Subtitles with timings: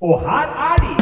[0.00, 0.92] Og her er de!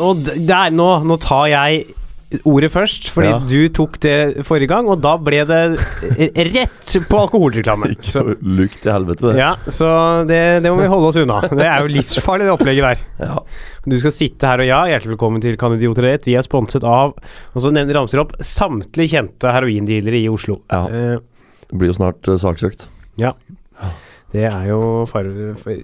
[0.00, 0.16] Og
[0.48, 1.84] der, nå, nå tar jeg
[2.46, 3.38] ordet først, fordi Ja.
[3.42, 5.58] du tok det forrige gang, og da ble det
[6.54, 7.90] rett på alkoholreklame.
[8.58, 9.36] Lukt i helvete, det.
[9.40, 9.88] ja, så
[10.28, 11.40] det, det må vi holde oss unna.
[11.50, 13.04] Det er jo livsfarlig, det opplegget der.
[13.30, 13.40] Ja.
[13.86, 16.26] Du skal sitte her og ja, hjertelig velkommen til Kan idioter rett.
[16.28, 17.14] Vi er sponset av
[17.54, 20.58] Og så nevner ramser opp samtlige kjente heroindealere i Oslo.
[20.70, 20.82] Ja.
[20.86, 21.16] Eh,
[21.70, 22.88] Det blir jo snart uh, saksøkt.
[24.32, 24.80] Det er jo
[25.10, 25.74] fare for,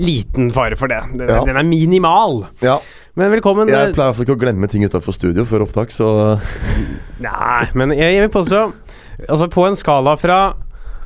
[0.00, 1.00] Liten fare for det.
[1.12, 1.44] Den, Ja.
[1.44, 2.46] den er minimal.
[2.62, 2.78] Ja.
[3.14, 3.68] Men velkommen.
[3.68, 6.38] Jeg eh, pleier i hvert fall ikke å glemme ting utenfor studio før opptak, så
[7.26, 8.62] Nei, men jeg, jeg vil påstå
[9.28, 10.38] Altså, på en skala fra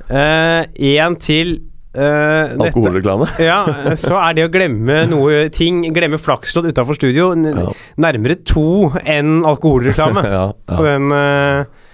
[0.08, 1.58] én til
[1.96, 3.24] Uh, alkoholreklame.
[3.40, 3.62] ja,
[3.96, 7.70] så er det å glemme noe ting, glemme flakslodd utafor studio, Ja.
[8.04, 11.85] nærmere to enn alkoholreklame ja, på den eh,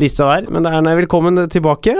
[0.00, 0.48] lista der.
[0.52, 1.96] Men det er velkommen tilbake.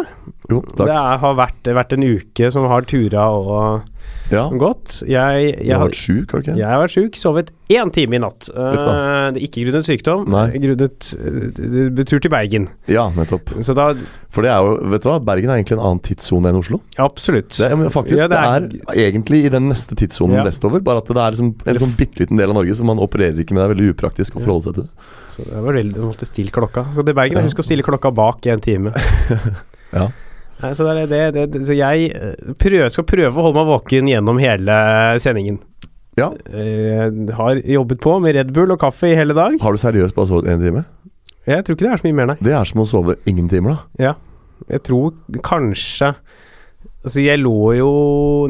[0.50, 3.91] Jo, Det er, har vært, vært en uke som har tura og
[4.32, 5.02] Ja, godt.
[5.04, 6.56] Jeg, du jeg, har har, vært sjuk, har du ikke?
[6.58, 8.48] jeg har vært sjuk, sovet én time i natt.
[8.52, 9.30] Uh.
[9.36, 10.46] Det ikke grunnet sykdom, Nei.
[10.62, 12.68] grunnet uh, tur til Bergen.
[12.90, 13.52] Ja, nettopp.
[13.64, 13.92] Så da
[14.32, 16.80] For det er jo, vet du hva, Bergen er egentlig en annen tidssone enn Oslo.
[17.02, 17.52] Absolutt.
[17.60, 20.44] Det faktisk, Ja, det er- det er egentlig i den neste tidssonen Ja.
[20.48, 22.98] vestover, bare at det er liksom en sånn bitte liten del av Norge som man
[22.98, 23.62] opererer ikke med.
[23.62, 24.90] Det er veldig upraktisk å forholde seg til det.
[25.32, 26.86] Så det var veldig, du måtte stille klokka.
[26.94, 27.44] Så det Bergen, Ja.
[27.48, 28.92] husk å stille klokka bak i en time.
[29.92, 30.08] Ja.
[30.62, 34.10] Så det er det, det, Så jeg eh, prøver, skal prøve å holde meg våken
[34.12, 34.76] gjennom hele
[35.22, 35.58] sendingen.
[36.18, 36.28] Ja.
[36.52, 39.56] Jeg har jobbet på med Red Bull og kaffe i hele dag.
[39.62, 40.84] Har du seriøst bare sovet én time?
[41.48, 42.36] Jeg tror ikke det er så mye mer, nei.
[42.44, 44.06] Det er som å sove ingen timer, da.
[44.10, 44.14] Ja.
[44.70, 46.12] Jeg tror kanskje
[47.02, 47.88] Altså, jeg lå jo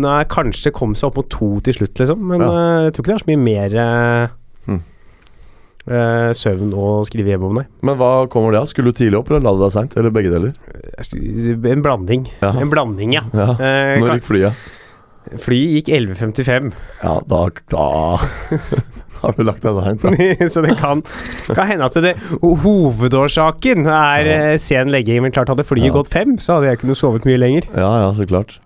[0.03, 2.21] Nei, kanskje kom seg opp mot to til slutt, liksom.
[2.29, 2.51] Men Ja.
[2.53, 4.35] eh, jeg tror ikke det er så mye mer eh, eh,
[5.87, 7.67] søvn og skrive hjem om, deg.
[7.83, 8.69] Men hva kommer det av?
[8.71, 9.97] Skulle du tidlig opp, eller la du deg seint?
[9.99, 10.53] Eller begge deler?
[11.73, 12.29] En blanding.
[12.41, 12.53] Ja.
[12.63, 13.25] En blanding, ja.
[13.35, 13.49] Ja.
[13.59, 14.69] Eh, Når gikk flyet?
[15.39, 17.41] Flyet gikk 11.55, Ja, da,
[17.71, 17.85] da
[19.23, 20.49] har du lagt deg seint, da.
[20.55, 21.03] så det kan,
[21.55, 24.39] kan hende at det hovedårsaken er Ja.
[24.53, 25.23] eh, sen legging.
[25.23, 25.93] Men klart, hadde flyet Ja.
[25.99, 27.69] gått fem, så hadde jeg kunnet sovet mye lenger.
[27.75, 28.59] Ja, ja, så klart.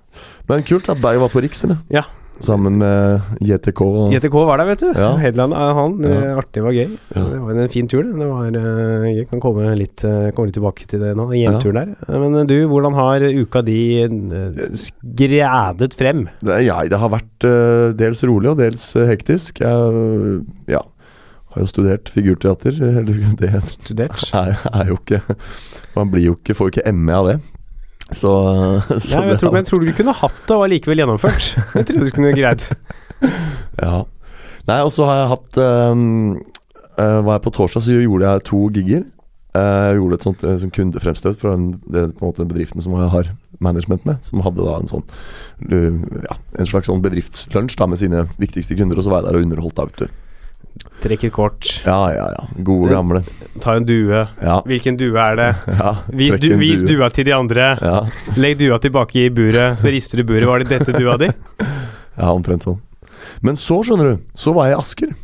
[0.48, 1.78] Men kult at Berg var på Riks, eller?
[1.92, 2.02] Ja.
[2.44, 4.88] Sammen med JTK og JTK var der, vet du.
[4.92, 5.12] Ja.
[5.20, 5.94] Headland er han.
[6.04, 6.16] Ja.
[6.32, 6.90] Eh, Artig, var gøy.
[7.14, 7.22] Ja.
[7.32, 8.12] Det var en fin tur, det.
[8.20, 11.80] det var, eh, jeg kan komme litt, eh, komme litt tilbake til det nå, hjemturen
[11.80, 11.84] ja.
[11.86, 12.10] der.
[12.12, 16.26] Eh, Men du, hvordan har uka di eh, skredet frem?
[16.44, 19.62] det, ja, det har vært eh, dels rolig og dels eh, hektisk.
[19.64, 20.82] Jeg ja,
[21.54, 22.76] har jo studert figurteater.
[23.00, 24.28] Eller det Studert?
[24.36, 25.22] er, er jo ikke
[25.96, 27.38] Man blir jo ikke, får ikke ME av det.
[28.14, 28.32] Så,
[29.02, 31.48] så ja, jeg tror, men tror du kunne hatt det og allikevel gjennomført.
[31.78, 32.68] Jeg tror du kunne greid.
[33.80, 34.04] Ja.
[34.68, 36.00] Nei, og så har jeg hatt um,
[36.98, 39.04] uh, Var jeg på torsdag, så gjorde jeg to gigger.
[39.56, 42.96] Eh, Jeg gjorde et sånt, sånn kundefremstøt fra den, det, på en måte bedriften som
[42.98, 43.30] jeg har
[43.64, 44.20] management med.
[44.26, 45.06] Som hadde da en sånn
[46.26, 49.40] Ja, en slags sånn bedriftslunsj da med sine viktigste kunder, og så var jeg der
[49.40, 50.25] og underholdt da, vet du.
[51.02, 52.44] Trekk et kort, Ja, ja, ja.
[52.64, 53.20] Gode, gamle.
[53.62, 54.22] ta en due.
[54.42, 54.60] Ja.
[54.66, 55.48] Hvilken due er det?
[55.80, 55.92] ja.
[56.08, 56.96] Vis, du, vis due.
[56.96, 57.68] dua til de andre.
[57.82, 58.00] Ja,
[58.40, 60.48] Legg dua tilbake i buret, så rister du buret.
[60.48, 61.28] Var det dette dua di?
[62.20, 62.80] ja, omtrent sånn.
[63.44, 65.14] Men så, skjønner du, så var jeg i Asker.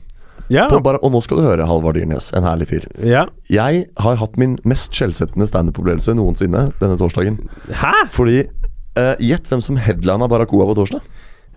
[0.53, 0.67] Ja.
[0.85, 2.84] Bare, og nå skal du høre, Halvard Dyrnes, en herlig fyr.
[3.01, 3.27] ja.
[3.49, 7.39] Jeg har hatt min mest skjellsettende standup-opplevelse noensinne denne torsdagen.
[7.81, 7.93] Hæ?
[8.13, 11.05] Fordi eh, Gjett hvem som headlina Barracoa på torsdag?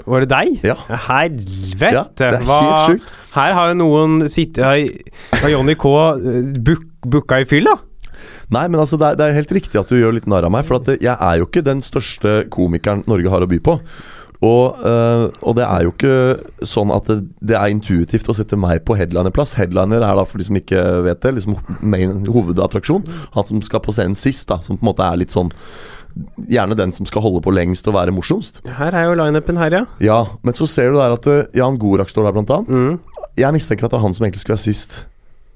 [0.04, 0.58] Var det deg?
[0.68, 0.76] Ja.
[1.08, 1.92] Helvete!
[1.96, 3.14] Ja, det er Hva- helt sjukt.
[3.36, 7.78] Her har jo noen sittet Har, Johnny K eh, book, booka i fyll, da?
[8.54, 10.54] Nei, men altså, det er, det er helt riktig at du gjør litt narr av
[10.54, 10.68] meg.
[10.68, 13.80] For det, jeg er jo ikke den største komikeren Norge har å by på.
[14.46, 17.18] Og, øh, og det er jo ikke sånn at det,
[17.52, 19.56] det er intuitivt å sette meg på headlinerplass.
[19.58, 23.08] Headliner er da, for de som ikke vet det, liksom main, hovedattraksjon.
[23.38, 24.60] Han som skal på scenen sist, da.
[24.66, 25.50] Som på en måte er litt sånn
[26.48, 28.62] Gjerne den som skal holde på lengst og være morsomst.
[28.78, 29.84] Her er jo lineupen her, ja.
[30.00, 32.70] Ja, men så ser du der at uh, Jan Gorak står der, blant annet.
[32.70, 33.24] Mm.
[33.38, 35.02] Jeg mistenker at det er han som egentlig skulle være sist.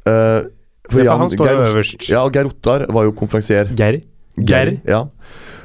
[0.10, 0.42] Eh,
[0.90, 2.10] Ja, for han står Geir- øverst.
[2.10, 3.70] Ja, og Geir Ottar var jo konferansier.
[3.78, 4.00] Geir.
[4.42, 4.72] Geir.
[4.90, 5.04] Ja.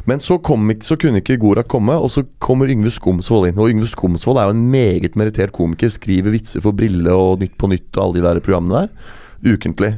[0.05, 3.59] Men så, kom, så kunne ikke Gorak komme, og så kommer Yngve Skomsvold inn.
[3.59, 5.89] Og Yngve Skomsvold er jo en meget merittert komiker.
[5.89, 9.55] Skriver vitser for Brille og Nytt på Nytt og alle de der programmene der.
[9.55, 9.95] Ukentlig.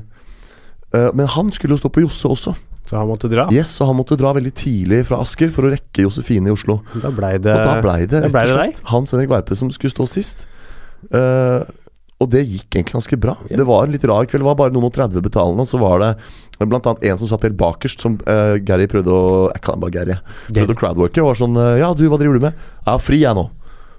[0.95, 2.55] Uh, men han skulle jo stå på Josse også.
[2.87, 3.49] Så han måtte dra.
[3.55, 6.81] Yes, Og han måtte dra veldig tidlig fra Asker for å rekke Josefine i Oslo.
[7.03, 9.73] Da blei det Og da blei det da ble det slett Hans Henrik Verpe som
[9.75, 10.47] skulle stå sist.
[11.11, 11.67] Uh,
[12.17, 13.35] og det gikk egentlig ganske bra.
[13.45, 13.59] Yeah.
[13.61, 14.41] Det var en litt rar kveld.
[14.41, 16.13] Det var bare noen og 30 betalende, og så var det
[16.65, 19.93] blant annet en som satt helt bakerst, som uh, Gary prøvde å Jeg kan bare
[19.99, 20.17] Gary.
[20.49, 20.63] Gary.
[20.63, 22.65] Prøvde å crowdworke og var sånn eh, Ja, du, hva driver du med?
[22.79, 23.45] Jeg har fri, jeg nå.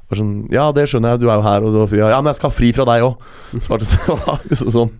[0.07, 1.99] Var sånn Ja, det skjønner jeg, du er jo her, og du har fri.
[1.99, 3.25] Ja, men jeg skal ha fri fra deg òg.
[3.59, 4.91] Svarte det var liksom sånn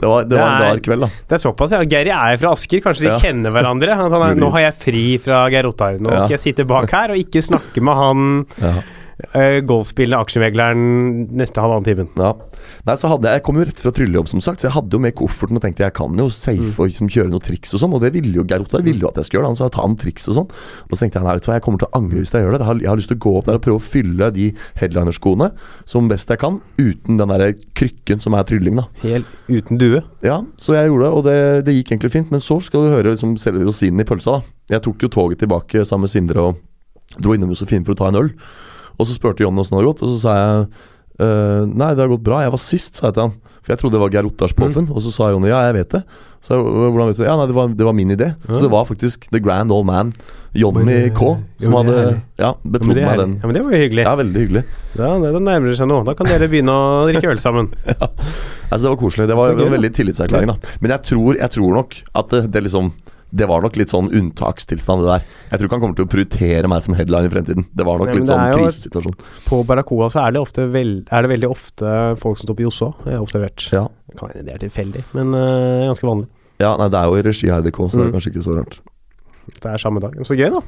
[0.00, 1.08] Det var, det var en rar kveld, da.
[1.30, 1.80] Det er såpass, ja.
[1.88, 3.18] Geir er fra Asker, kanskje de Ja.
[3.22, 3.96] kjenner hverandre.
[3.96, 5.96] Er, nå har jeg fri fra Geir Ottar.
[6.00, 6.20] Nå Ja.
[6.26, 8.74] skal jeg sitte bak her og ikke snakke med han Ja.
[9.34, 10.84] Uh, golfspillende aksjemegleren
[11.36, 12.08] neste halvannen timen.
[12.18, 12.32] Ja.
[12.88, 14.96] Nei, så hadde jeg, jeg kom jo rett fra tryllejobb, som sagt, så jeg hadde
[14.96, 17.82] jo med kofferten og tenkte jeg kan jo safe og liksom kjøre noen triks og
[17.82, 19.52] sånn, og det ville jo Geir Ottar ville jo at jeg skulle gjøre.
[19.52, 20.48] Han sa ta noen triks og sånn.
[20.86, 22.44] Og så tenkte jeg nei, vet du hva, jeg kommer til å angre hvis jeg
[22.44, 22.60] gjør det.
[22.62, 24.46] Jeg har, jeg har lyst til å gå opp der og prøve å fylle de
[24.80, 25.50] headlinerskoene
[25.90, 28.86] som best jeg kan, uten den derre krykken som er trylling, da.
[29.04, 30.02] Helt uten due.
[30.26, 31.38] Ja, så jeg gjorde det, og det,
[31.68, 32.32] det gikk egentlig fint.
[32.32, 34.40] Men så skal du høre liksom, selve rosinen i pølsa.
[34.40, 36.66] da Jeg tok jo toget tilbake sammen med Sindre og
[37.18, 38.34] dro innom Josefine for å ta en øl.
[38.98, 40.66] Og så spurte Jonny åssen det hadde gått, og så sa jeg
[41.20, 42.42] uh, Nei, det har gått bra.
[42.46, 43.38] Jeg var sist, sa jeg til han.
[43.60, 44.86] For jeg trodde det var Geir Ottars påfunn.
[44.88, 46.00] Og så sa Jonny ja, jeg vet det.
[46.40, 47.24] Så jeg, hvordan vet du?
[47.26, 48.30] Ja, nei, det var, det var min idé.
[48.48, 50.14] Så det var faktisk The Grand Old Man,
[50.56, 53.34] Jonny K, som jo, hadde ja, Ja, betrodd meg den.
[53.36, 54.06] ja, men det var jo hyggelig.
[54.08, 54.62] Ja, veldig hyggelig.
[54.96, 56.00] Ja, det, det nærmer seg nå.
[56.08, 57.70] Da kan dere begynne å drikke øl sammen.
[58.70, 59.24] Altså, det var koselig.
[59.26, 60.74] Det var det var en veldig tillitserklæring, da.
[60.78, 62.92] Men jeg tror, jeg tror nok at det, det liksom
[63.32, 65.24] Det var nok litt sånn unntakstilstand, det der.
[65.52, 67.66] Jeg tror ikke han kommer til å prioritere meg som headline i fremtiden.
[67.78, 69.14] Det var nok Nei, litt sånn jo krisesituasjon.
[69.46, 72.66] På Barracoa så er det, ofte veld, er det veldig ofte folk som står på
[72.66, 73.68] Josså har observert.
[73.74, 73.86] Ja.
[74.18, 76.26] Kan hende Det er tilfeldig, men uh, ganske vanlig.
[76.58, 78.14] ja, nei, det er jo i regi av RDK, så det er Mm.
[78.18, 78.80] kanskje ikke så rart.
[79.50, 80.14] Det er samme dag.
[80.26, 80.60] Så gøy, da.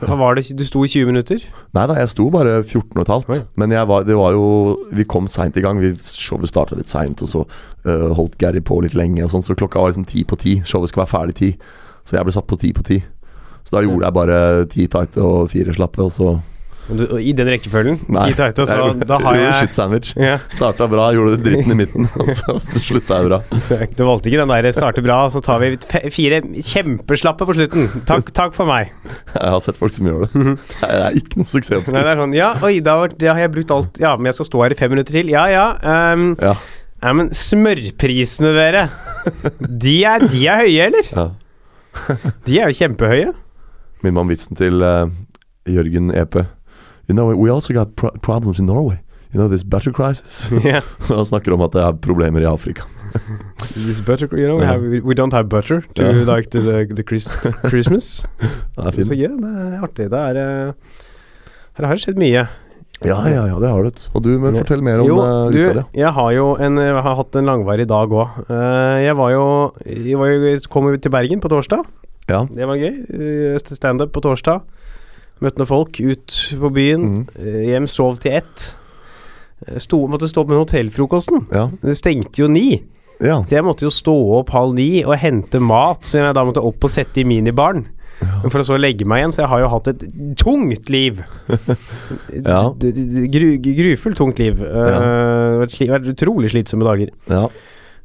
[0.00, 1.42] Det, du sto i 20 minutter?
[1.76, 3.28] Nei da, jeg sto bare 14 og et halvt.
[3.34, 3.40] Oi.
[3.60, 4.46] Men jeg var, det var jo
[4.92, 5.78] Vi kom seint i gang.
[5.82, 7.42] Vi, showet starta litt seint, og så
[7.86, 10.54] uh, holdt Gary på litt lenge, og sånn, så klokka var liksom ti på ti.
[10.64, 11.50] Showet skulle være ferdig ti.
[12.06, 13.00] Så jeg ble satt på ti på ti.
[13.66, 14.36] Så da gjorde jeg bare
[14.70, 16.36] ti tighte og fire slappe, og så
[16.86, 17.96] Du, og I den rekkefølgen?
[18.14, 20.10] Nei, Ti tighte, så jeg gjorde- da har gjorde jeg shit sandwich.
[20.16, 20.36] ja.
[20.54, 23.40] Starta bra, gjorde det dritten i midten, og så, så slutta jeg bra.
[23.98, 25.72] Du valgte ikke den der 'starte bra', så tar vi
[26.14, 27.88] fire kjempeslappe på slutten.
[28.06, 28.92] Takk, takk for meg.
[29.34, 30.30] Jeg har sett folk som gjør det.
[30.78, 31.90] Det er ikke noe suksessoppskrift.
[32.06, 34.46] det er sånn Ja, oi, da, da har jeg brukt alt Ja, men jeg skal
[34.46, 35.26] stå her i fem minutter til.
[35.34, 35.66] Ja, ja.
[35.82, 36.54] Um, Ja.
[37.02, 38.86] ja, men smørprisene, dere.
[39.58, 41.10] De er, de er høye, eller?
[41.10, 41.26] Ja.
[42.46, 43.32] De er jo kjempehøye.
[44.04, 45.08] Min mann vitsen til uh,
[45.68, 46.46] Jørgen Epe.
[47.08, 48.98] You know, we also got pro problems in Norway.
[49.32, 50.50] You know this butter crisis?
[50.64, 50.82] Yeah.
[51.08, 52.82] Han snakker om at det er problemer i Afrika.
[53.74, 56.24] This butter, you know, we, have, we don't have butter to yeah.
[56.36, 58.24] like the, the, the Christmas.
[58.40, 59.10] Det er Så fint.
[59.18, 60.10] ja, det er artig.
[60.10, 60.36] Det er
[60.68, 60.72] eh,
[61.76, 62.46] Her har det skjedd mye.
[63.04, 63.90] Ja, ja, ja, det har du.
[64.16, 66.00] Og du, men fortell mer om Jo, eh, du, uka di.
[66.00, 68.38] jeg har jo en, jeg har hatt en langvarig dag òg.
[69.04, 69.44] jeg var jo
[69.84, 71.84] Jeg var jo, kom jo til Bergen på torsdag.
[72.30, 72.46] Ja.
[72.48, 72.94] Det var gøy.
[73.12, 74.62] Eh, Standup på torsdag.
[75.44, 77.26] Møtte noen folk ut på byen.
[77.36, 78.76] Eh, Hjem, sov til ett.
[79.66, 81.46] Eh, Sto, måtte stå opp med hotellfrokosten.
[81.52, 81.68] Ja.
[81.82, 82.80] Det stengte jo ni.
[83.20, 83.42] ja.
[83.44, 86.64] Så jeg måtte jo stå opp halv ni og hente mat, som jeg da måtte
[86.64, 87.84] opp og sette i minibaren.
[88.20, 90.04] Men For å så legge meg igjen, så jeg har jo hatt et
[90.40, 91.22] tungt liv.
[92.46, 92.68] Ja.
[92.76, 94.60] Gru, grufullt tungt liv.
[94.60, 97.14] Uh, vært, sli, vært utrolig slitsomme dager.
[97.32, 97.46] ja.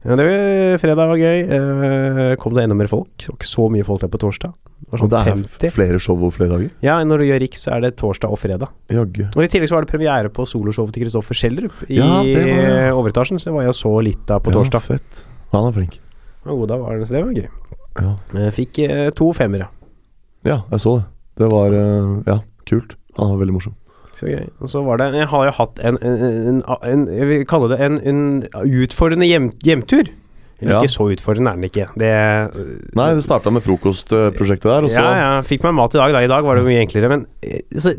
[0.02, 1.44] Ja, det fredag var gøy.
[1.46, 3.12] Uh, kom det enda mer folk.
[3.22, 4.56] Det var ikke så mye folk der på torsdag.
[4.82, 5.74] Det sånn Og det er 50.
[5.76, 6.72] flere show over flere dager?
[6.82, 8.72] Ja, når du gjør Riks, så er det torsdag og fredag.
[8.90, 9.28] Jaggu.
[9.30, 12.32] Og I tillegg så var det premiere på soloshowet til Kristoffer Schjelderup i Ja, var
[12.32, 14.82] eh, overetasjen, så det var jeg så litt av på torsdag.
[14.82, 15.22] Ja, fett.
[15.54, 16.00] Han er flink.
[16.48, 17.78] Ja, god, da var det, så det var gøy.
[18.02, 18.16] Ja.
[18.42, 19.70] Jeg fikk uh, to femmere.
[20.46, 21.06] Ja, jeg så det.
[21.42, 22.40] Det var eh, Ja,
[22.70, 22.96] kult.
[23.18, 23.76] Han var veldig morsom.
[24.16, 24.48] Så gøy.
[24.62, 27.78] Og så var det Jeg har jo hatt en, en, en, Jeg vil kalle det
[27.82, 28.20] en, en
[28.84, 30.10] utfordrende hjem, hjemtur.
[30.62, 30.80] Eller Ja.
[30.84, 31.88] ikke så utfordrende er den ikke.
[31.98, 32.12] Det
[32.98, 35.30] Nei, det starta med frokostprosjektet der, og så Ja, ja.
[35.48, 36.14] Fikk meg mat i dag.
[36.14, 36.22] Da.
[36.28, 37.10] I dag var det mye enklere.
[37.10, 37.96] Men eh, så,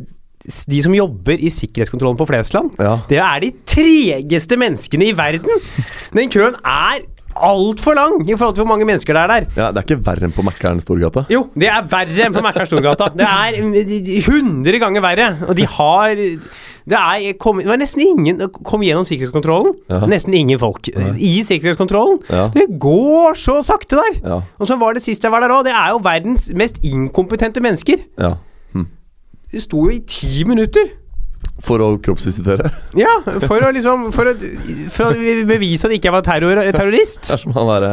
[0.70, 2.98] de som jobber i sikkerhetskontrollen på Flesland, Ja.
[3.08, 5.58] det er de tregeste menneskene i verden!
[6.14, 7.02] Den køen er
[7.36, 9.46] altfor lang i forhold til hvor mange mennesker det er der.
[9.56, 9.70] ja.
[9.72, 11.24] Det er ikke verre enn på Mækkern Storgata.
[11.32, 13.08] Jo, det er verre enn på Mækkern Storgata.
[13.16, 15.30] Det er hundre 100 ganger verre.
[15.48, 16.14] Og de har
[16.82, 19.76] Det er kom, det var nesten ingen Kom gjennom sikkerhetskontrollen.
[19.88, 20.00] Ja.
[20.10, 22.18] Nesten ingen folk i sikkerhetskontrollen.
[22.30, 22.48] Ja.
[22.54, 24.16] Det går så sakte der!
[24.24, 24.40] Ja.
[24.58, 25.62] Og så var det sist jeg var der òg.
[25.68, 28.02] Det er jo verdens mest inkompetente mennesker.
[28.18, 28.34] ja.
[28.74, 28.86] Hm.
[29.52, 30.90] Det sto jo i ti minutter.
[31.62, 32.70] For å kroppsvisitere.
[32.98, 33.12] Ja,
[33.44, 34.34] for å liksom For å,
[34.90, 37.28] for å bevise at ikke jeg var terror, terrorist.
[37.28, 37.92] Det er som han derre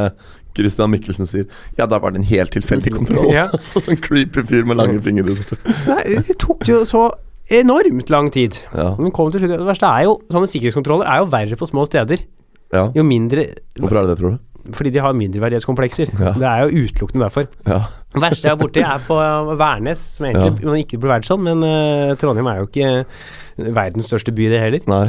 [0.57, 1.45] Christian Mikkelsen sier.
[1.77, 3.29] Ja, da var det en helt tilfeldig kontroll.
[3.35, 3.47] Ja.
[3.69, 5.35] sånn creepy fyr med lange fingre.
[5.87, 7.05] Nei, det tok jo så
[7.53, 8.57] enormt lang tid.
[8.73, 8.91] Ja.
[8.99, 11.85] Men kom til slutt Det verste er jo Sånne sikkerhetskontroller er jo verre på små
[11.89, 12.21] steder.
[12.75, 12.83] ja.
[12.93, 13.47] Jo mindre
[13.79, 14.43] Hvorfor er det det, tror du?
[14.75, 16.11] Fordi de har mindreverdighetskomplekser.
[16.19, 16.33] Ja.
[16.37, 17.47] Det er jo utelukkende derfor.
[17.65, 17.79] Ja.
[18.13, 21.29] Det verste jeg er borti, er på uh, Værnes, som egentlig man ikke burde vært
[21.29, 24.85] sånn, men uh, Trondheim er jo ikke uh, verdens største by, det heller.
[24.89, 25.07] Nei.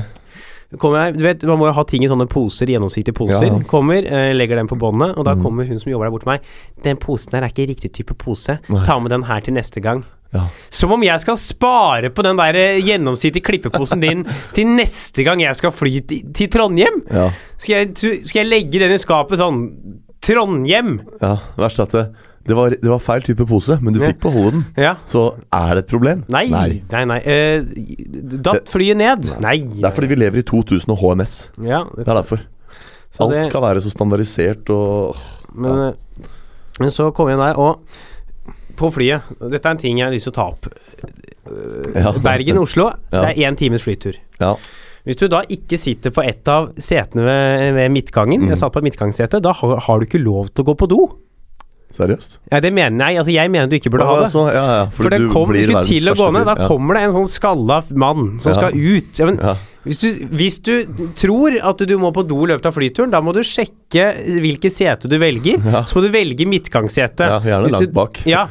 [0.70, 3.48] Jeg, du vet, Man må jo ha ting i sånne poser, gjennomsiktige poser.
[3.48, 3.66] Ja, ja.
[3.66, 5.42] Kommer, eh, legger den på båndet, og da mm.
[5.42, 6.46] kommer hun som jobber der bort til meg.
[6.84, 8.60] 'Den posen der er ikke riktig type pose.
[8.68, 8.84] Nei.
[8.86, 10.44] Ta med den her til neste gang.' Ja.
[10.70, 14.24] Som om jeg skal spare på den der eh, gjennomsnittlige klippeposen din
[14.56, 17.00] til neste gang jeg skal fly til, Trondheim.
[17.10, 17.28] Ja.
[17.58, 19.64] Skal jeg, skal jeg legge den i skapet sånn
[20.22, 21.00] Trondheim?
[21.22, 21.36] ja.
[21.58, 22.04] Verst at det,
[22.46, 24.62] det, var, det var feil type pose, men du fikk beholde den.
[24.80, 24.94] Ja.
[25.08, 26.22] Så er det et problem?
[26.32, 27.18] Nei, nei, nei.
[27.24, 27.66] Eh,
[28.40, 29.32] datt flyet ned?
[29.42, 29.56] Nei.
[29.66, 31.34] Det er fordi vi lever i 2000 og HMS.
[31.66, 32.46] Ja, Det er derfor.
[33.20, 35.16] Alt det- skal være så standardisert og
[35.52, 36.28] Men, eh,
[36.78, 37.80] men så kom jeg der, og
[38.80, 40.66] på flyet Dette er en ting jeg har lyst til å ta opp.
[40.66, 40.74] Eh,
[41.50, 42.22] Ja, det spennende.
[42.26, 43.22] Bergen-Oslo, Ja.
[43.24, 44.16] det er én times flytur.
[44.40, 44.54] Ja.
[45.06, 48.48] Hvis du da ikke sitter på et av setene ved, ved midtgangen, Mm.
[48.52, 50.88] jeg satt på et midtgangssete, da har, har du ikke lov til å gå på
[50.88, 51.00] do.
[51.90, 52.36] Seriøst?
[52.52, 53.18] Ja, det mener jeg.
[53.18, 54.28] Altså, jeg mener du ikke burde ha det.
[54.30, 56.68] så, ja, ja, For det du kom, skulle til å gå ned, da.
[56.68, 59.18] Kommer det en sånn skalla mann som skal ut.
[59.18, 59.40] Ja, men.
[59.84, 60.74] Hvis, du, hvis du
[61.16, 64.10] tror at du må på do i løpet av flyturen, da må du sjekke
[64.42, 65.62] hvilket sete du velger.
[65.64, 65.84] Ja.
[65.88, 67.30] Så må du velge midtgangssete.
[67.32, 68.20] Ja, gjerne langt bak.
[68.28, 68.46] Ja.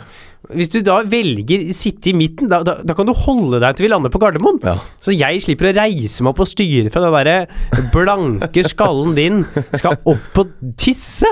[0.50, 3.86] Hvis du da velger sitte i midten, da, da, da kan du holde deg til
[3.86, 4.62] vi lander på Gardermoen.
[4.65, 4.77] Ja.
[5.03, 9.43] Så jeg slipper å reise meg opp og styre fra den derre blanke skallen din
[9.75, 11.29] skal opp og tisse.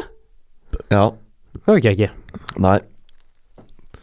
[0.93, 1.07] ja.
[1.57, 2.43] Det orker jeg ikke.
[2.61, 2.77] Nei.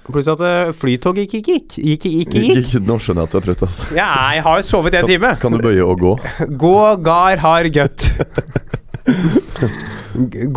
[0.05, 1.77] Pluss at eh, flytoget ikke gikk.
[1.81, 2.59] Gikk, gikk, gikk.
[2.61, 3.87] Ikke, nå skjønner jeg at du er trøtt, altså.
[3.97, 5.31] Ja, jeg har sovet en time.
[5.41, 6.13] Kan du bøye og gå?
[6.65, 6.73] Gå,
[7.07, 8.11] gar, har, gøtt.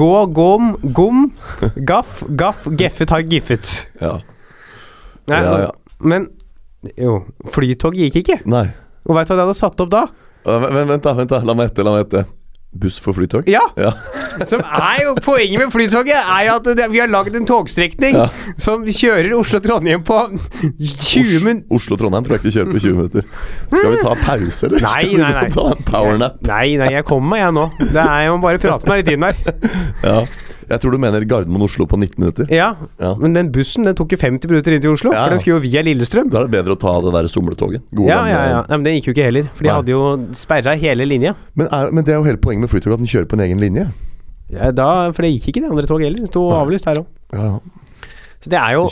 [0.01, 1.23] Gå, gom, gom,
[1.87, 3.71] gaff, gaff, geffet, har giffet.
[4.03, 4.17] Ja.
[5.31, 5.71] Nei, Ja, ja.
[5.97, 6.27] Men
[6.99, 8.37] jo, flytoget gikk ikke.
[8.45, 8.67] Nei.
[9.07, 10.03] Og veit du hva de hadde satt opp da?
[10.47, 11.13] Vent, vent, da.
[11.17, 11.83] vent da La meg gjette.
[11.87, 12.21] La meg gjette.
[12.75, 13.47] Buss for flytog?
[13.49, 13.61] Ja!
[13.79, 13.91] Ja.
[14.49, 18.17] Som er jo Poenget med Flytoget er jo at det, vi har lagd en togstrekning
[18.19, 18.27] Ja.
[18.61, 20.17] som kjører Oslo-Trondheim på
[20.77, 21.65] 20 minutter.
[21.73, 23.31] Oslo-Trondheim tror jeg ikke kjører på 20 minutter.
[23.71, 24.85] Skal vi ta pause, eller?
[24.85, 25.47] Nei, nei, nei.
[25.55, 26.37] ta en powernap?
[26.47, 27.65] Nei, nei, jeg kommer meg, jeg nå.
[27.81, 29.73] Det er Jeg må bare prate med deg litt inn der.
[30.03, 30.19] Ja.
[30.69, 32.47] Jeg tror du mener Gardermoen-Oslo på 19 minutter.
[32.51, 33.13] Ja, Ja.
[33.15, 35.23] men den bussen den tok jo 50 minutter inn til Oslo, Ja.
[35.23, 36.29] for den skulle jo via Lillestrøm.
[36.29, 37.81] Da er det bedre å ta det der somletoget.
[37.95, 38.61] Ja, ja, ja.
[38.67, 39.75] Nei, men den gikk jo ikke heller, for de Nei.
[39.77, 40.01] hadde jo
[40.33, 41.35] sperra hele linja.
[41.55, 43.45] Men, er, men det er jo hele poenget med Flytoget, at den kjører på en
[43.47, 43.87] egen linje.
[44.51, 46.19] Ja, da, for det gikk ikke det andre toget heller.
[46.19, 47.05] Det sto avlyst her òg.
[47.33, 47.59] Ja, ja.
[48.43, 48.83] Så det er jo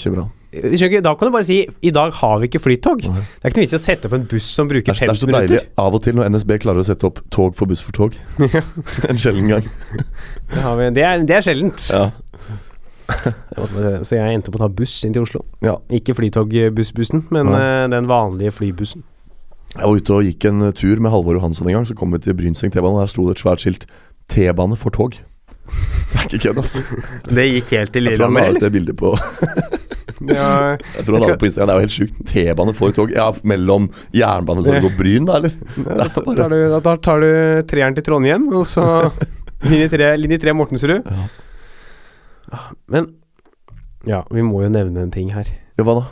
[0.55, 3.01] Da kan du bare si i dag har vi ikke flytog.
[3.03, 5.27] Det er ikke noe vits i å sette opp en buss som bruker 50 minutter.
[5.27, 7.71] det er så deilig av og til når NSB klarer å sette opp tog for
[7.71, 8.15] buss for tog.
[9.09, 9.67] en sjelden gang.
[10.53, 11.89] Det, har vi, det, er, det er sjeldent.
[11.91, 12.11] Ja.
[14.07, 15.43] Så jeg endte på å ta buss inn til Oslo.
[15.65, 15.75] ja.
[15.93, 17.59] Ikke flytogbussbussen, men Nei.
[17.61, 19.05] eh, den vanlige flybussen.
[19.75, 21.85] Jeg var ute og gikk en tur med Halvor Johansson en gang.
[21.85, 23.85] Så kom vi til Brynseng T-bane, og der sto det et svært skilt
[24.31, 25.19] 'T-bane for tog'.
[25.65, 26.83] Det er ikke kødd, altså.
[27.27, 29.15] Det gikk helt til Jeg tror han la Lillehammer, ut det bildet på
[30.05, 31.69] Jeg tror han det på Instagram.
[31.69, 32.19] Det er jo helt sjukt.
[32.29, 33.13] T-bane for tog.
[33.15, 35.55] Ja, mellom jernbanetoget og Bryn, da, eller?
[35.85, 37.29] da, tar du, da tar du
[37.69, 38.85] treeren til Trondheim, og så
[39.71, 41.01] linje tre, linje tre Mortensrud.
[41.01, 41.27] Ja.
[42.53, 43.09] Ah, Men
[44.05, 45.49] ja, vi må jo nevne en ting her.
[45.79, 46.05] Ja, hva da?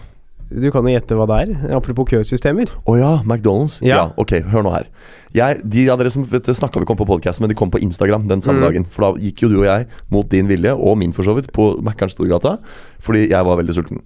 [0.53, 2.69] Du kan jo gjette hva det er, apropos køsystemer.
[2.85, 3.79] Å ja, McDonald's.
[3.81, 3.95] Ja.
[3.95, 4.03] Ja.
[4.21, 4.85] ok, hør nå her.
[5.33, 7.81] Jeg, de av dere som vet, snakka vi kom på podkasten, men de kom på
[7.81, 8.67] Instagram den samme Mm.
[8.67, 8.85] dagen.
[8.93, 11.51] For da gikk jo du og jeg, mot din vilje, og min for så vidt,
[11.51, 12.59] på Mækkern Storgata.
[13.01, 14.03] Fordi jeg var veldig sulten.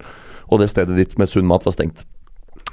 [0.50, 2.04] Og det stedet ditt med sunn mat var stengt.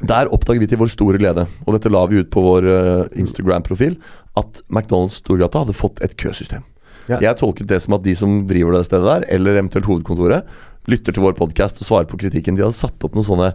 [0.04, 3.20] Der oppdaget vi til vår store glede, og dette la vi ut på vår eh,
[3.20, 3.98] Instagram-profil,
[4.38, 6.64] at McDonald's Storgata hadde fått et køsystem.
[7.08, 7.20] Ja.
[7.22, 10.44] Jeg tolket det som at de som driver det stedet der, eller eventuelt hovedkontoret,
[10.92, 12.58] lytter til vår podkast og svarer på kritikken.
[12.58, 13.54] De hadde satt opp noen sånne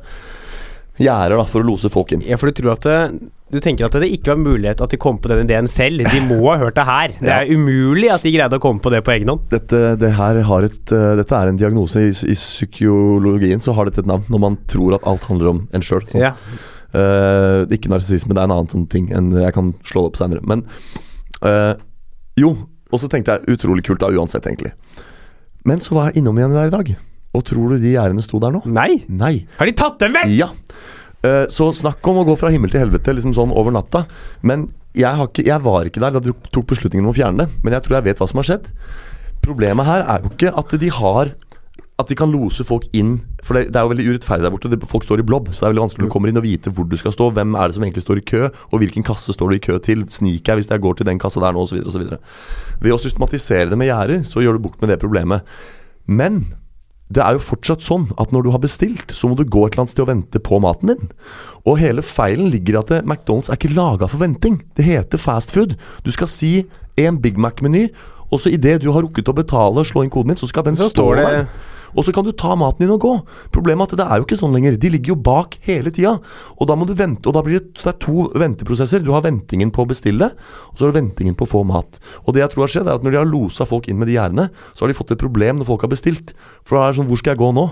[1.00, 2.24] gjerder for å lose folk inn.
[2.26, 2.96] Ja, for du tror at det,
[3.50, 6.04] Du tenker at det ikke var mulighet at de kom på den ideen selv.
[6.12, 7.14] De må ha hørt det her.
[7.18, 7.40] Det Ja.
[7.40, 9.48] er umulig at de greide å komme på det på egen hånd.
[9.50, 11.96] Dette, det et, eh, dette er en diagnose.
[11.98, 15.64] I, I psykologien så har dette et navn, når man tror at alt handler om
[15.72, 16.06] en sjøl.
[16.14, 16.34] Ja.
[16.90, 19.10] Uh, ikke narsissisme, det er en annen sånn ting.
[19.14, 20.42] enn jeg kan slå det opp seinere.
[20.46, 20.64] Men
[21.42, 21.74] uh,
[22.38, 22.54] jo,
[22.90, 24.72] og så tenkte jeg utrolig kult da, uansett, egentlig.
[25.66, 26.94] Men så var jeg innom igjen der i dag.
[27.36, 28.64] Og tror du de gjerdene sto der nå?
[28.66, 29.04] Nei.
[29.08, 29.34] Nei.
[29.60, 30.32] Har de tatt dem vekk?!
[30.34, 30.50] Ja.
[31.20, 34.06] Eh, så snakk om å gå fra himmel til helvete liksom sånn over natta.
[34.46, 37.44] Men jeg, har ikke, jeg var ikke der da de tok beslutningen om å fjerne
[37.44, 37.62] det.
[37.62, 38.66] Men jeg tror jeg vet hva som har skjedd.
[39.44, 41.36] Problemet her er jo ikke at de har
[42.00, 43.18] At de kan lose folk inn.
[43.44, 44.70] For det, det er jo veldig urettferdig der borte.
[44.72, 45.50] Det, folk står i blobb.
[45.52, 47.26] Så det er veldig vanskelig du kommer inn og vite hvor du skal stå.
[47.36, 49.76] Hvem er det som egentlig står i kø, og hvilken kasse står du i kø
[49.84, 50.06] til.
[50.08, 51.82] Sniker jeg hvis jeg går til den kassa der nå, osv.
[51.84, 52.06] osv.
[52.80, 55.44] Ved å systematisere det med gjerder, så gjør du bukt med det problemet.
[56.08, 56.40] Men
[57.10, 59.74] det er jo fortsatt sånn at når du har bestilt, så må du gå et
[59.74, 61.08] eller annet sted og vente på maten din.
[61.66, 64.60] Og hele feilen ligger i at det, McDonald's er ikke laga for venting.
[64.78, 65.74] Det heter fast food.
[66.06, 66.52] Du skal si
[67.00, 67.88] en Big Mac-meny,
[68.30, 70.68] og så idet du har rukket å betale og slå inn koden din, så skal
[70.68, 71.48] den Så stå der.
[71.96, 73.12] Og så kan du ta maten din og gå.
[73.54, 74.78] Problemet er at det er jo ikke sånn lenger.
[74.80, 76.16] De ligger jo bak hele tida.
[76.56, 79.02] Og da må du vente, og da blir det, det to venteprosesser.
[79.04, 80.32] Du har ventingen på å bestille,
[80.70, 82.00] og så har du ventingen på å få mat.
[82.24, 84.10] Og det jeg tror har skjedd, er at når de har losa folk inn med
[84.10, 86.34] de gjerdene, så har de fått et problem når folk har bestilt.
[86.64, 87.66] For da er det sånn, hvor skal jeg gå nå?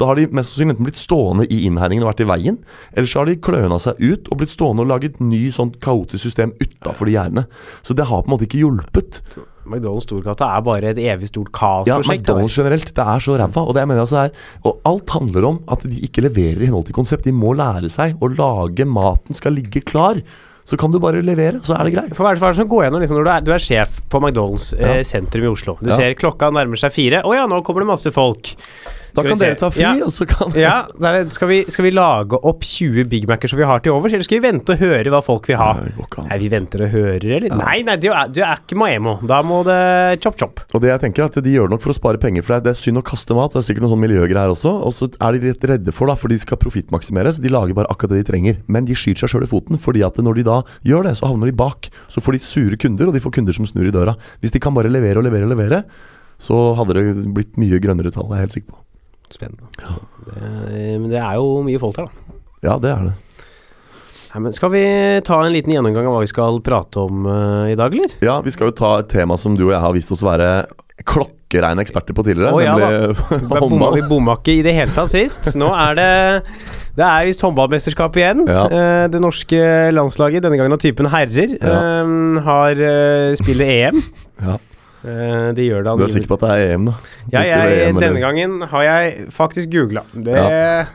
[0.00, 2.58] Da har de mest sannsynlig enten blitt stående i innhegningen og vært i veien,
[2.94, 6.24] eller så har de kløna seg ut og blitt stående og laget ny sånn kaotisk
[6.24, 7.44] system utafor de gjerdene.
[7.84, 9.20] Så det har på en måte ikke hjulpet.
[9.70, 12.10] McDonald's Storgata er bare et evig stort Ja, kaosprosjekt.
[12.28, 13.64] Ja, McDonald's generelt, det er så ræva.
[13.64, 14.30] Og det jeg mener altså er
[14.66, 17.24] Og alt handler om at de ikke leverer i henhold til konsept.
[17.24, 20.20] De må lære seg å lage maten skal ligge klar.
[20.70, 22.12] Så kan du bare levere, så er det greit.
[22.14, 24.20] For hva er det som går gjennom liksom, når du er, du er sjef på
[24.20, 25.74] McDonald's eh, sentrum i Oslo?
[25.80, 25.96] Du Ja.
[25.96, 27.22] ser klokka nærmer seg fire.
[27.26, 28.52] Å ja, nå kommer det masse folk.
[29.14, 29.92] Da kan dere ta fri, Ja.
[30.06, 33.48] og så kan Ja, da er skal, vi, skal vi lage opp 20 Big Mac-er
[33.50, 35.70] som vi har til overs, eller skal vi vente og høre hva folk vil ha?
[36.28, 37.56] Nei, vi venter og hører, eller?
[37.56, 39.16] Nei, nei, du er, du er ikke Maemo.
[39.26, 40.60] Da må det chop chop.
[40.74, 42.58] Og det jeg tenker er at De gjør det nok for å spare penger, for
[42.60, 43.52] det er, er synd å kaste mat.
[43.54, 44.72] Det er sikkert noen sånn miljøgreier også.
[44.86, 47.74] Og så er de litt redde for, da, for de skal profittmaksimere, så de lager
[47.74, 48.60] bare akkurat det de trenger.
[48.68, 51.30] Men de skyter seg sjøl i foten, fordi at når de da gjør det, så
[51.32, 51.88] havner de bak.
[52.12, 54.14] Så får de sure kunder, og de får kunder som snur i døra.
[54.42, 55.82] Hvis de kan bare levere og levere og levere,
[56.40, 57.02] så hadde det
[57.36, 58.78] blitt mye grønnere tall, er jeg helt sikker på.
[59.30, 59.70] Spennende.
[60.26, 60.40] Det,
[60.98, 62.38] men det er jo mye folk her, da.
[62.66, 63.16] Ja, det er det.
[64.30, 64.84] Nei, men skal vi
[65.26, 68.12] ta en liten gjennomgang av hva vi skal prate om uh, i dag, eller?
[68.22, 70.28] Ja, vi skal jo ta et tema som du og jeg har vist oss å
[70.28, 70.50] være
[71.08, 73.16] klokkereine eksperter på tidligere, Å, ja nemlig
[73.64, 73.96] håndball.
[73.96, 75.48] vi bomma ikke i det hele tatt sist.
[75.58, 76.10] Nå er det
[76.98, 78.44] Det er visst håndballmesterskap igjen.
[78.46, 78.64] Ja.
[78.70, 79.60] Uh, det norske
[79.96, 84.02] landslaget, denne gangen av typen herrer, eh, har eh, spiller EM.
[84.44, 84.58] Ja.
[85.04, 86.94] Eh, de gjør det Du er sikker på at det er EM, da?
[87.32, 90.02] Ja, jeg, eller- denne gangen har jeg faktisk googla.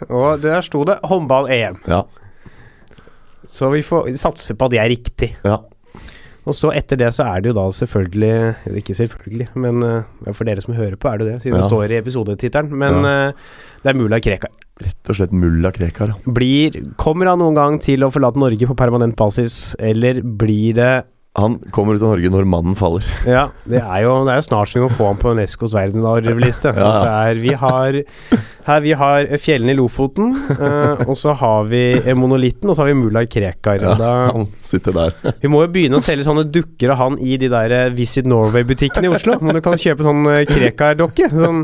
[0.09, 1.79] Og der sto det håndball-EM.
[1.87, 2.03] Ja.
[3.49, 5.35] Så vi får satse på at det er riktig.
[5.45, 5.57] ja.
[6.45, 10.45] Og så etter det så er det jo da selvfølgelig Ikke selvfølgelig, men eh, for
[10.45, 11.61] dere som hører på, er det det, siden Ja.
[11.63, 12.69] det står i episodetittelen.
[12.69, 13.31] Men eh,
[13.81, 14.51] det er mulla Krekar.
[14.79, 16.13] Rett og slett mulla Krekar.
[16.13, 16.31] ja.
[16.31, 20.91] Blir Kommer han noen gang til å forlate Norge på permanent basis, eller blir det
[21.35, 23.03] Han kommer ut av Norge når mannen faller.
[23.27, 25.73] Ja, det er jo, det er jo snart som vi må få ham på Unescos
[25.75, 26.71] verdensarvliste.
[26.77, 28.01] Ja, Vi har
[28.65, 31.81] her vi har fjellene i Lofoten, eh, og så har vi
[32.17, 33.77] monolitten, og så har vi mulla Krekar.
[33.83, 35.13] Ja, da, han sitter der.
[35.43, 38.25] vi må jo begynne å selge sånne dukker av han i de der eh, Visit
[38.25, 39.35] Norway-butikkene i Oslo.
[39.45, 41.29] Men du kan kjøpe sånn eh, Krekar-dokke.
[41.35, 41.61] Sånn,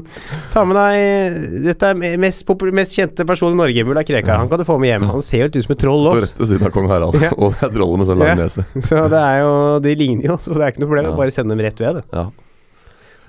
[0.53, 4.37] ta med deg Dette er mest, mest kjente person i Norge, mulla Krekar.
[4.43, 5.07] Han kan du få med hjem.
[5.15, 6.27] Han ser jo ut som et troll Står også.
[6.29, 7.33] rett ved siden av kong Harald, Ja.
[7.33, 8.67] og det er trollet med sånn lang nese.
[8.91, 9.51] Så det er jo
[9.83, 11.11] De ligner jo, så det er ikke noe problem.
[11.19, 12.01] Bare send dem rett ved.
[12.01, 12.25] det Ja.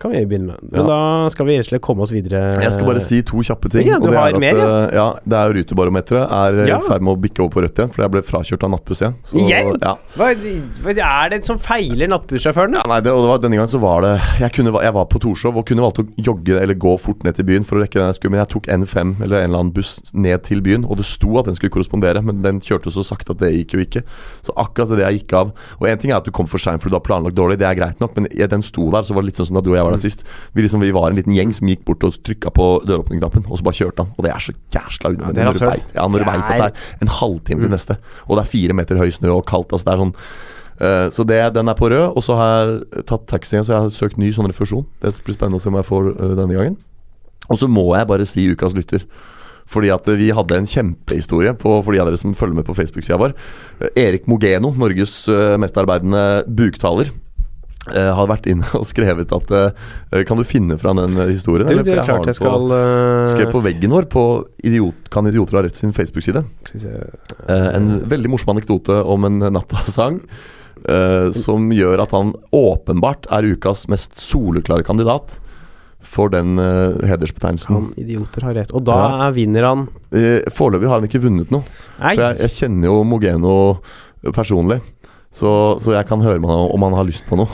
[0.02, 0.62] Kan vi begynne med.
[0.72, 0.86] Men Ja.
[0.88, 2.40] da skal vi rett komme oss videre.
[2.60, 3.86] Jeg skal bare si to kjappe ting.
[3.86, 4.66] Ja, du det har er at, mer, ja.
[4.88, 5.04] eh, ja.
[5.22, 6.78] Det er Rutebarometeret er eh, i Ja.
[6.82, 9.14] ferd med å bikke over på rødt igjen, for jeg ble frakjørt av nattbuss igjen.
[9.22, 9.76] Så, Igjen?
[9.80, 9.94] Ja.
[10.16, 12.82] Hva, er det som feiler nattbussjåførene?
[12.82, 15.06] Ja, nei, det, og det var, Denne gangen så var det jeg, kunne, jeg var
[15.06, 17.82] på Torshov og kunne valgt å jogge eller gå fort ned til byen for å
[17.84, 20.60] rekke den jeg skulle, men jeg tok N5 eller en eller annen buss ned til
[20.62, 23.52] byen, og det sto at den skulle korrespondere, men den kjørte så sakte at det
[23.54, 24.02] gikk jo ikke.
[24.42, 26.82] Så akkurat det jeg gikk av Og én ting er at du kom for seint
[26.82, 29.22] fordi du har planlagt dårlig, det er greit nok, men den sto der, så var
[29.22, 30.24] det litt sånn som da du og jeg var der sist.
[30.52, 33.60] Vi, liksom, vi var en liten gjeng som gikk bort og trykka på døråpningsknappen, og
[33.60, 34.14] så bare kjørte han.
[34.16, 35.84] Og det er så jæsla unødvendig ja, når du rasshøl.
[35.98, 38.78] ja, når du veit at det er en halvtime til neste, og det er fire
[38.80, 39.72] meter høy snø og kaldt.
[39.72, 40.16] Altså det er sånn
[40.82, 43.84] Eh, så det, den er på rød, og så har jeg tatt taxien, så jeg
[43.84, 44.86] har søkt ny sånn refusjon.
[45.02, 46.78] Det blir spennende å se om jeg får uh, denne gangen.
[47.50, 49.04] Og så må jeg bare si ukas lytter.
[49.72, 52.74] Fordi at vi hadde en kjempehistorie på, for de av dere som følger med på
[52.76, 53.34] Facebook-sida vår.
[53.78, 55.14] Eh, Erik Mogeno, Norges
[55.62, 57.12] mest arbeidende buktaler.
[57.90, 61.66] Eh, har vært inne og skrevet at eh, Kan du finne fram den eh, historien?
[61.66, 61.82] Du, eller?
[61.88, 64.24] det er klart jeg på- skal uh, Skrev på veggen vår på
[64.62, 66.44] idiot, Kan idioter ha rett sin Facebook-side.
[67.48, 70.20] En veldig morsom anekdote om en nattasang.
[71.38, 75.36] som gjør at han åpenbart er ukas mest soleklare kandidat
[76.02, 77.76] for den uh, hedersbetegnelsen.
[77.76, 78.72] Kan idioter har rett.
[78.74, 79.28] Og da Ja.
[79.30, 79.84] vinner han
[80.50, 81.62] Foreløpig har han ikke vunnet noe.
[82.00, 82.16] Nei!
[82.16, 83.54] For jeg, jeg kjenner jo Mogeno
[84.34, 84.80] personlig.
[85.32, 85.48] Så,
[85.80, 87.48] så jeg kan høre meg om han har lyst på noe.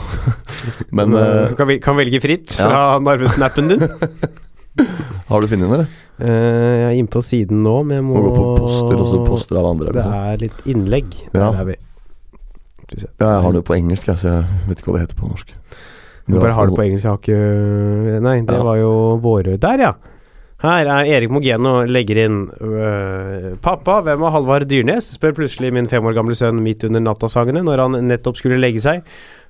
[0.97, 2.67] Men eh, Du kan, kan velge fritt ja.
[2.67, 3.85] fra narvesnappen din.
[5.31, 5.87] har du funnet den, eller?
[6.19, 9.07] Eh, jeg er inne på siden nå, men jeg må Må gå på poster, og
[9.07, 9.93] så poster av andre.
[9.95, 10.17] Det Liksom.
[10.27, 11.15] er litt innlegg.
[11.31, 11.45] Ja.
[11.53, 11.77] Der er vi.
[12.89, 15.29] Ja, jeg har det jo på engelsk, så jeg vet ikke hva det heter på
[15.31, 15.55] norsk.
[16.29, 18.63] Du bare har det på engelsk, jeg har ikke Nei, det Ja.
[18.67, 18.91] var jo
[19.23, 19.93] våre Der, ja!
[20.59, 25.07] Her er Erik Mogeno legger inn øh, Pappa, hvem var Halvard Dyrnes?
[25.15, 28.83] spør plutselig min fem år gamle sønn midt under nattasangene når han nettopp skulle legge
[28.83, 29.05] seg.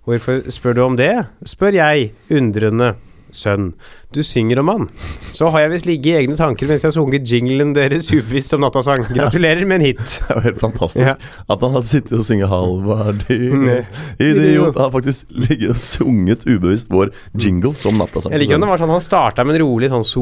[0.06, 1.16] Hvorfor spør du om det?
[1.50, 2.92] spør jeg, undrende.
[3.32, 3.74] Sønn,
[4.14, 4.88] du synger om han.
[5.32, 8.50] Så har jeg visst ligget i egne tanker mens jeg har sunget jinglen deres ubevisst
[8.50, 9.04] som nattasang.
[9.18, 10.00] Gratulerer med en hit.
[10.30, 11.14] Det er jo helt fantastisk Ja.
[11.50, 13.84] at han har sittet og sunget 'Halvard Mm.
[14.20, 14.74] idiot'.
[14.76, 18.32] Han har faktisk ligget og sunget ubevisst vår jingle som nattasang.
[18.34, 20.22] Jeg liker om det var sånn han starta med en rolig sånn So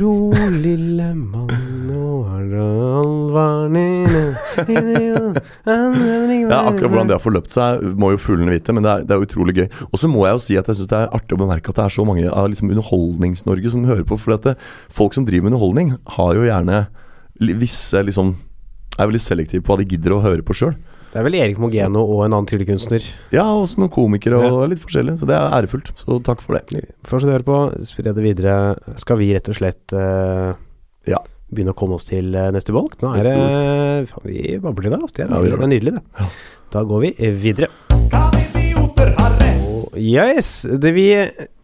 [0.00, 1.48] ro, lille mann,
[1.88, 3.70] nå er det alvor
[6.50, 9.16] Ja, akkurat hvordan det har forløpt seg, må jo fuglene vite, men det er, det
[9.16, 9.68] er utrolig gøy.
[9.92, 11.78] Og så må jeg jo si at jeg syns det er artig å bemerke at
[11.80, 14.18] det er så mange av liksom Underholdnings-Norge som hører på.
[14.20, 14.56] For at det,
[14.92, 16.84] folk som driver med underholdning, har jo gjerne
[17.58, 18.34] visse liksom
[18.98, 20.74] Er veldig selektive på hva de gidder å høre på sjøl.
[21.10, 23.02] Det er vel Erik Mogeno og en annen tryllekunstner.
[23.34, 25.16] Ja, også noen komikere og litt forskjellig.
[25.18, 25.90] Så det er ærefullt.
[25.98, 26.82] Så takk for det.
[27.06, 28.54] Fortsett å høre på, spre det videre.
[29.02, 30.54] Skal vi rett og slett uh,
[31.10, 31.18] Ja.
[31.54, 32.94] begynne å komme oss til eh, neste bolk?
[33.02, 33.34] Nå er det
[34.10, 35.02] Faen, vi babler i dag.
[35.06, 35.14] ass.
[35.14, 36.04] Det er, Ja, nydelig, det er nydelig, det.
[36.18, 36.30] Ja.
[36.74, 37.12] Da går vi
[37.46, 37.70] videre.
[39.64, 41.08] Og yes, det vi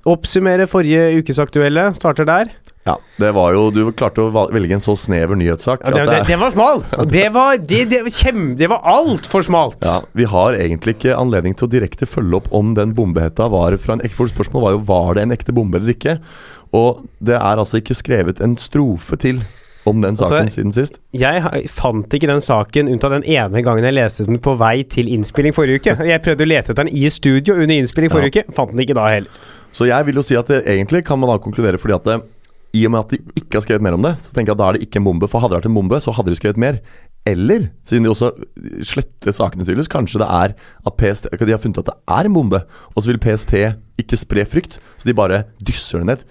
[0.09, 1.91] oppsummerer forrige ukes aktuelle.
[1.97, 2.53] Starter der.
[2.89, 5.83] Ja, det var jo Du klarte å velge en så snever nyhetssak.
[5.85, 6.83] Ja, det, det, det var smal!
[7.17, 9.85] Det var, det, det, var kjem, det var altfor smalt.
[9.85, 13.77] Ja, Vi har egentlig ikke anledning til å direkte følge opp om den bombehetta var
[13.83, 16.19] fra en ekte For spørsmålet var jo var det en ekte bombe eller ikke.
[16.77, 19.43] Og det er altså ikke skrevet en strofe til
[19.89, 20.99] om den saken Altså, siden sist.
[21.17, 25.09] Jeg fant ikke den saken unntatt den ene gangen jeg leste den på vei til
[25.13, 25.97] innspilling forrige uke.
[26.11, 28.57] Jeg prøvde å lete etter den i studio under innspilling forrige uke.
[28.57, 29.49] Fant den ikke da heller.
[29.77, 32.19] Så jeg vil jo si at det, egentlig kan man da konkludere fordi at det,
[32.77, 34.63] i og med at de ikke har skrevet mer om det, så tenker jeg at
[34.63, 35.27] da er det ikke en bombe.
[35.31, 36.79] For hadde det vært en bombe, så hadde de skrevet mer.
[37.29, 38.31] Eller, siden de også
[38.87, 42.37] sletter sakene tydeligvis, kanskje det er at PST De har funnet at det er en
[42.37, 42.63] bombe,
[42.95, 43.57] og så vil PST
[44.01, 46.25] ikke spre frykt, så de bare dysser det ned.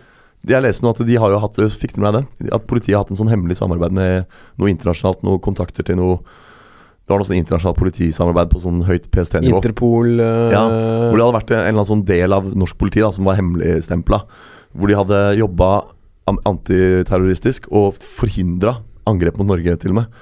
[0.48, 2.52] Jeg leste nå at de har jo hatt Fikk du med deg den?
[2.56, 6.22] At politiet har hatt en sånn hemmelig samarbeid med noe internasjonalt, noe kontakter til noe
[7.10, 9.58] Det var noe sånn internasjonalt politisamarbeid på sånn høyt PST-nivå.
[9.58, 10.62] Interpol eh, Ja,
[11.10, 13.40] hvor det hadde vært en eller annen sånn del av norsk politi da, som var
[13.40, 14.20] hemmeligstempla.
[14.78, 15.70] Hvor de hadde jobba
[16.30, 18.76] antiterroristisk og forhindra
[19.10, 20.18] angrep mot Norge, til og med.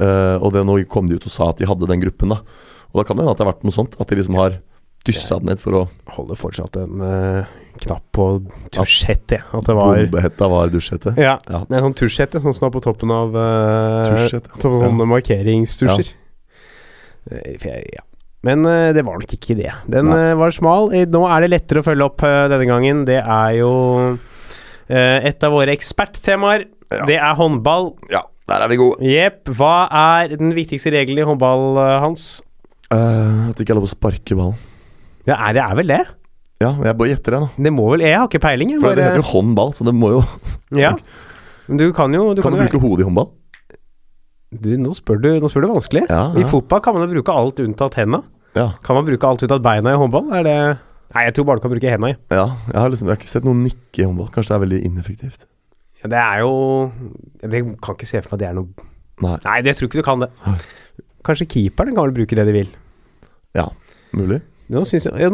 [0.00, 2.40] Uh, og det nå kom de ut og sa at de hadde den gruppen, da.
[2.92, 3.98] Og da kan det hende at det har vært noe sånt.
[4.00, 4.56] At de liksom har
[5.04, 5.82] dyssa den ned for å
[6.16, 8.26] holder fortsatt en uh, knapp på
[8.72, 9.42] tusjhette.
[9.52, 11.14] At det var Bombehetta var dusjhette.
[11.20, 11.62] Ja, Ja.
[11.68, 14.42] det er sånn tusjhette, sånn som er på toppen av uh, ja.
[14.62, 16.08] Sånne markeringstusjer.
[16.08, 16.18] Jeg-
[17.30, 18.02] ja.
[18.42, 19.70] Men eh, det var nok ikke det.
[19.90, 20.18] Den Nei.
[20.32, 20.90] eh, var smal.
[20.96, 23.04] Eh, Nå er det lettere å følge opp eh, denne gangen.
[23.06, 23.72] Det er jo
[24.90, 26.66] eh, et av våre eksperttemaer.
[26.92, 27.04] Ja.
[27.08, 27.92] Det er håndball.
[28.12, 28.98] Ja, der er vi gode.
[29.06, 29.46] Jepp.
[29.54, 32.32] Hva er den viktigste regelen i håndball, eh, Hans?
[32.92, 34.58] Uh, at det ikke er lov å sparke ballen.
[35.24, 36.02] Ja, er, det er vel det?
[36.60, 37.62] Ja, jeg bare gjetter det, da.
[37.66, 38.74] Det må vel Jeg har ikke peiling.
[38.82, 40.24] For det heter jo håndball, så det må jo
[40.78, 40.92] Ja.
[41.70, 43.30] Men du kan jo du Kan kan du bruke hodet i håndball?
[44.52, 46.04] Du, nå, spør du, nå spør du vanskelig.
[46.10, 48.22] Ja, I fotball kan man jo bruke alt unntatt henda.
[48.56, 48.66] Ja.
[48.84, 50.28] Kan man bruke alt unntatt beina i håndball?
[50.36, 50.56] Er det
[51.12, 52.14] Nei, jeg tror bare du kan bruke henda i.
[52.32, 54.30] ja jeg, har liksom, jeg har ikke sett noen nikke i håndball.
[54.32, 55.42] Kanskje det er veldig ineffektivt.
[56.02, 56.52] Ja, det er jo
[57.42, 58.88] Det kan ikke se for meg at det er noe
[59.22, 60.30] Nei, Nei, det tror ikke du kan det.
[61.22, 62.70] Kanskje keeperen kan vel bruke det de vil.
[63.54, 63.68] Ja,
[64.16, 64.40] mulig.
[64.70, 65.30] Nå syns jeg,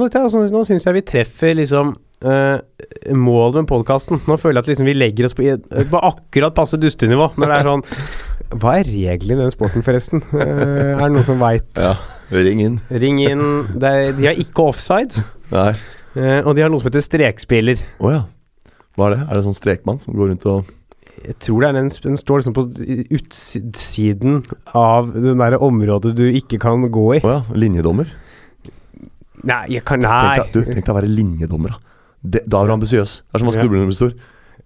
[0.68, 1.92] syns jeg vi treffer liksom
[2.24, 2.58] uh,
[3.14, 4.22] målet med podkasten.
[4.28, 5.46] Nå føler jeg at liksom vi legger oss på,
[5.92, 7.30] på akkurat passe dustenivå.
[7.36, 7.84] Når det er sånn
[8.58, 10.24] Hva er reglene i den sporten, forresten?
[10.32, 11.68] Uh, er det noen som veit?
[11.76, 11.94] Ja,
[12.34, 12.80] ring inn.
[12.88, 13.44] Ring inn.
[13.76, 15.70] Det er, de har ikke offside, Nei.
[16.16, 17.80] Uh, og de har noe som heter strekspiller.
[18.02, 18.24] Å ja.
[18.98, 19.24] Hva er det?
[19.28, 20.72] Er det sånn strekmann som går rundt og
[21.22, 22.64] Jeg tror det er den, den står liksom på
[23.14, 24.40] utsiden
[24.74, 27.20] av det der området du ikke kan gå i.
[27.22, 28.10] Å ja, linjedommer?
[29.46, 30.38] Nei, jeg kan Tenk Nei.
[30.38, 31.78] deg, du, tenk deg å være linjedommer, da.
[32.18, 33.12] Det, da er du ambisiøs.
[33.22, 34.14] Det er som når du stor.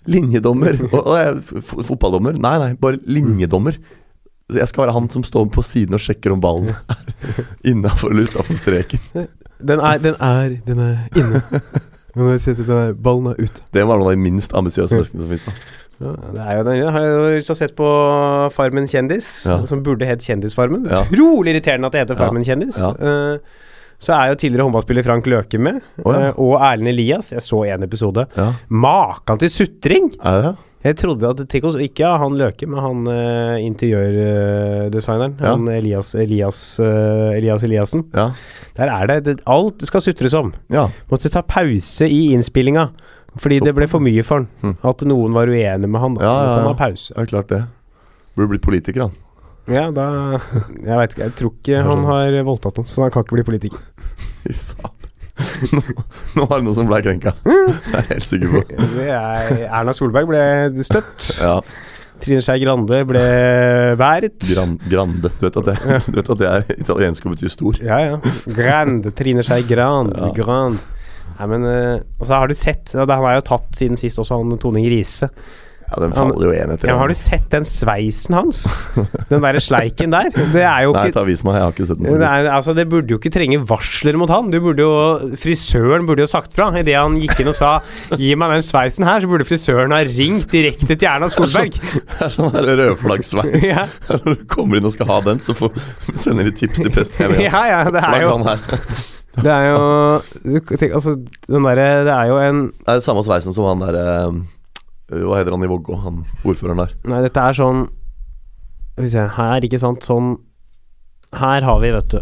[0.08, 0.78] Linjedommer.
[0.96, 2.38] Og, og fotballdommer?
[2.40, 3.76] Nei, nei, bare linjedommer.
[4.52, 8.26] Jeg skal være han som står på siden og sjekker om ballen er innafor eller
[8.28, 9.00] utafor streken.
[9.62, 11.40] Den er, den er, den er inne.
[12.16, 13.62] Har jeg sett at ballen er ute.
[13.72, 15.46] Det var noen av de minst ambisiøse menneskene som fins.
[16.02, 17.04] Ja, det er jo den, jeg har
[17.38, 17.88] jo sett på
[18.52, 19.60] Farmen kjendis, Ja.
[19.70, 20.88] som burde hett Kjendisfarmen.
[20.90, 21.04] Ja.
[21.06, 22.18] Utrolig irriterende at det heter.
[22.18, 22.76] Farmen kjendis.
[22.82, 22.90] Ja.
[24.02, 26.28] Så er jo tidligere håndballspiller Frank Løke med, Oh, ja.
[26.32, 27.30] eh, og Erlend Elias.
[27.30, 28.26] Jeg så en episode.
[28.36, 28.48] Ja.
[28.68, 30.10] Makan til sutring!
[30.18, 30.54] Det?
[30.82, 35.36] Jeg trodde at tenk oss, Ikke han Løke, men han uh, interiørdesigneren.
[35.38, 35.52] Ja.
[35.54, 38.02] Han Elias Elias, uh, Elias Eliassen.
[38.14, 38.30] Ja.
[38.76, 40.52] Der er det, det Alt skal sutres om.
[40.72, 40.88] ja.
[41.10, 42.88] Måtte ta pause i innspillinga.
[43.38, 44.48] Fordi det ble for mye for han.
[44.60, 44.74] Hm.
[44.84, 46.18] At noen var uenig med han.
[46.20, 46.72] Ja, ja, Måtte han ja.
[46.74, 47.14] ha pause.
[47.16, 47.62] Er klart det.
[48.36, 49.14] Burde blitt politiker, han.
[49.70, 50.06] Ja, da
[50.88, 51.26] Jeg veit ikke.
[51.28, 53.84] Jeg tror ikke han har voldtatt noen, så han kan ikke bli politiker.
[54.42, 54.98] Fy faen.
[55.72, 55.80] Nå,
[56.36, 57.32] nå var det noe som ble krenka.
[57.42, 58.62] Det er jeg helt sikker på.
[59.06, 61.28] Er, Erna Solberg ble støtt.
[61.40, 61.56] Ja.
[62.22, 63.22] Trine Skei Grande ble
[63.98, 64.38] bæret.
[64.46, 65.32] Gran, grande.
[65.40, 67.80] Du vet, det, du vet at det er italiensk og betyr stor?
[67.82, 68.34] Ja, ja.
[68.54, 69.10] Grande.
[69.18, 70.20] Trine Skei Grande.
[70.20, 70.30] Ja.
[70.36, 70.78] Grand.
[71.38, 74.38] Nei, men eh, Og så har du sett Han er jo tatt siden sist også,
[74.38, 75.30] han Toning Riise.
[75.92, 78.62] Ja, den faller jo én etter Ja, har du sett den sveisen hans?
[79.28, 80.30] Den derre sleiken der?
[80.54, 82.08] Det er jo Nei, ta vis meg, jeg har ikke sett den.
[82.16, 82.52] faktisk.
[82.56, 84.50] altså, det burde jo ikke trenge varsler mot han.
[84.52, 86.70] Du burde jo, frisøren burde jo sagt fra.
[86.80, 87.74] Idet han gikk inn og sa
[88.14, 91.76] 'gi meg den sveisen her', så burde frisøren ha ringt direkte til Erna Solberg.
[92.12, 93.64] Det er sånn sånn rødflaggsveis.
[93.72, 93.86] Ja.
[94.08, 95.72] Når du kommer inn og skal ha den, så får,
[96.18, 97.20] sender de tips til PST.
[97.40, 98.34] Ja, ja, det er jo.
[99.32, 101.14] Det er jo tenk, Altså,
[101.48, 104.42] den derre Det er jo en Det er samme sveisen som han der eh,
[105.12, 106.94] Hva heter han i Vågå, han ordføreren der.
[107.10, 107.82] Nei, dette er sånn
[108.94, 110.32] Skal vi se Her, ikke sant, sånn
[111.36, 112.20] Her har vi, vet du.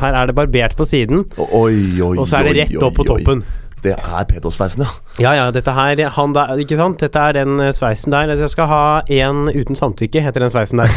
[0.00, 3.04] Her er det barbert på siden, Oi, oi, og så er det rett opp på
[3.08, 3.42] toppen.
[3.82, 4.88] Det er Pedos-sveisen, ja.
[5.22, 6.98] Ja, ja, dette her Han der, ikke sant?
[7.02, 8.30] Dette er den eh, sveisen der.
[8.32, 10.90] Altså, Jeg skal ha en uten samtykke, heter den sveisen der.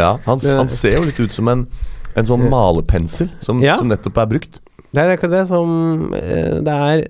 [0.00, 1.66] ja han, han ser jo litt ut som en,
[2.18, 3.76] en sånn malepensel som, Ja.
[3.78, 4.58] som nettopp er brukt.
[4.90, 5.68] Det er akkurat det som
[6.18, 7.04] eh, Det er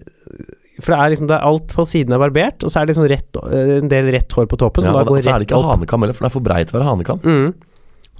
[0.80, 2.94] For det er liksom det er Alt på siden er barbert, og så er det
[2.96, 4.84] liksom rett, eh, en del rett hår på toppen.
[4.84, 5.70] Ja, går så er det ikke opp.
[5.76, 7.20] hanekam heller, for det er for breit til å være hanekam.
[7.24, 7.54] Mm.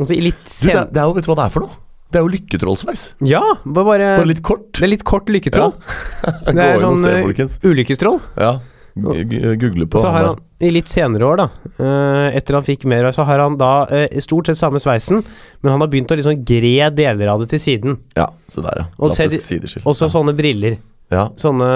[0.01, 0.69] Og så i litt Du, sen...
[0.75, 1.79] det, er- det er jo, vet du hva det er for noe?
[2.11, 3.03] Det er jo lykketrollsveis.
[3.23, 3.85] Ja, bare,
[4.19, 4.65] bare litt kort.
[4.75, 5.77] Det er litt kort lykketroll.
[5.77, 8.19] Gå Det er og sånn se, eh, ulykkestroll.
[8.41, 8.57] Ja.
[9.01, 11.45] Google på så har han i litt senere år, da,
[11.79, 13.87] eh, etter han fikk mer, så har han da
[14.21, 15.23] stort sett samme sveisen,
[15.63, 17.95] men han har begynt å liksom gre deler av det til siden.
[18.19, 18.85] Ja, se der, ja.
[18.99, 19.87] Og Klassisk de- sideskill.
[19.87, 20.13] Og så ja.
[20.19, 20.77] sånne briller.
[21.15, 21.29] ja.
[21.41, 21.71] Sånne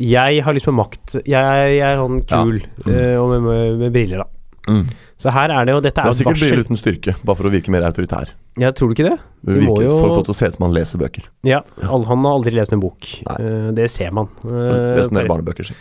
[0.00, 1.16] Jeg har lyst på makt.
[1.22, 4.72] Jeg, jeg er sånn kul, eh, og med, med, med briller, da.
[4.72, 4.84] Mm.
[5.24, 7.48] Så her er det jo Dette Det er er sikkert briller uten styrke, bare for
[7.48, 8.34] å virke mer autoritær.
[8.60, 9.16] Ja, tror du ikke det?
[9.42, 11.24] Det Du må jo- for å få til å se ut som han leser bøker.
[11.42, 13.00] Ja, han har aldri lest en bok.
[13.26, 13.36] Nei.
[13.40, 14.28] Eh, det ser man.
[14.44, 15.74] Han Uh, en del barnebøker, si.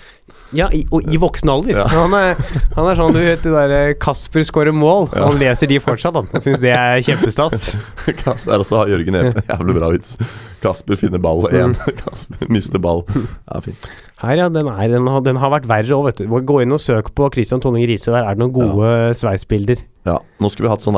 [0.53, 1.75] Ja, i, og i voksen alder.
[1.81, 1.85] Ja.
[1.89, 2.37] Han, er,
[2.75, 5.09] han er sånn, du vet, det derre Kasper skårer mål.
[5.13, 6.29] Han leser de fortsatt, han.
[6.41, 7.73] Syns det er kjempestas.
[8.45, 9.43] Der også har Jørgen Epe.
[9.49, 10.17] Jævlig bra vits.
[10.63, 11.73] Kasper finner ball igjen.
[11.73, 11.97] én.
[12.03, 13.03] Kasper mister ball.
[13.49, 13.87] Ja, fint.
[14.23, 14.49] Her, ja.
[14.53, 16.37] Den, er, den, har, den har vært verre òg, vet du.
[16.45, 18.13] Gå inn og søk på Christian Tonning Riise.
[18.13, 18.93] Der er det noen gode
[19.33, 19.83] sveisbilder.
[20.05, 20.97] Ja, Nå skulle vi hatt sånn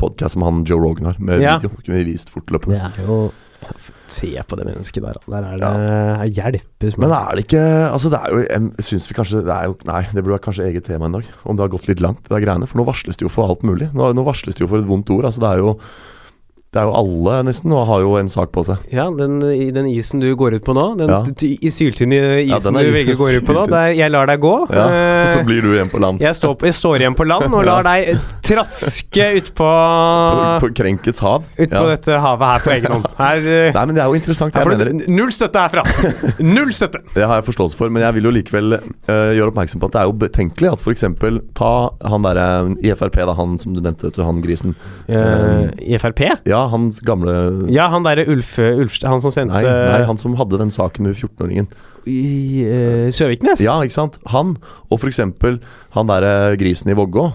[0.00, 1.58] podkast som han Joe Rogan har, med Ja.
[1.58, 1.70] video.
[1.84, 2.78] Kunne vi vist fortløpende.
[2.80, 3.32] Det er jo
[4.06, 5.16] Se på det mennesket der.
[5.26, 9.14] Der er det hjelpes Men er det ikke Altså, det er jo Jeg syns vi
[9.16, 11.24] kanskje Det er jo Nei, det burde være kanskje eget tema en dag.
[11.46, 12.68] Om det har gått litt langt, det der greiene.
[12.68, 13.88] For nå varsles det jo for alt mulig.
[13.94, 15.24] Nå, nå varsles det jo for et vondt ord.
[15.24, 15.78] Altså, det er jo
[16.74, 18.80] Det er jo alle nesten og har jo en sak på seg.
[18.90, 21.20] Ja, den, i den isen du går ut på nå, den Ja.
[21.22, 24.54] i syltynne isen Ja, du velger går ut på nå, der jeg lar deg gå.
[24.74, 24.86] Ja,
[25.22, 26.18] Og Så blir du igjen på land.
[26.24, 30.70] jeg, står, jeg står igjen på land og lar deg eh, traske utpå På, på
[30.80, 31.46] Krenkets hav.
[31.54, 31.84] Ut på Ja.
[31.94, 33.06] dette havet her på egen hånd.
[33.22, 34.54] Her, eh, Nei, men det er jo interessant.
[34.58, 35.84] Jeg mener null støtte herfra!
[36.42, 37.04] Null støtte!
[37.14, 39.94] Det har jeg forståelse for, men jeg vil jo likevel uh, gjøre oppmerksom på at
[39.94, 41.06] det er jo betenkelig at f.eks.
[41.54, 41.70] ta
[42.10, 42.48] han derre
[42.82, 44.74] i Frp, da, han som du nevnte, du, han grisen.
[45.08, 46.24] Uh, I Frp?
[46.50, 47.34] Ja, hans gamle
[47.72, 51.06] Ja, han derre Ulf Ulf han som sendte Nei, nei, han som hadde den saken
[51.08, 51.68] med 14-åringen.
[52.06, 53.60] i uh, Søviknes?
[53.64, 54.18] Ja, ikke sant?
[54.32, 54.56] Han,
[54.90, 55.20] og f.eks.
[55.20, 57.30] han derre grisen i Vågå.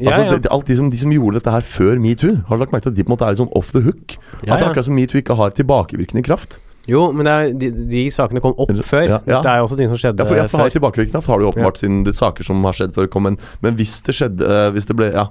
[0.00, 0.38] ja, Altså, ja.
[0.38, 2.94] det- alt de som, de som gjorde dette her før metoo, har lagt merke til
[2.94, 4.16] at de på en måte er litt sånn off the hook?
[4.46, 6.58] Ja, At akkurat som metoo ikke har tilbakevirkende kraft.
[6.88, 9.04] Jo, men er, de, de sakene kom opp før.
[9.04, 9.42] Ja, ja.
[9.44, 10.78] Det er jo også ting som skjedde Ja, for, ja, for har før.
[10.78, 13.36] tilbakevirkende kraft har du åpenbart siden det er saker som har skjedd før kom, men,
[13.62, 15.26] men hvis det skjedde eh, Hvis det ble ja,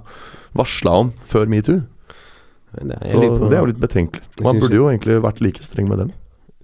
[0.56, 1.82] varsla om før metoo,
[2.70, 4.22] Det er, så på- det er jo litt betenkelig.
[4.46, 6.12] Man burde jo egentlig vært like streng med dem.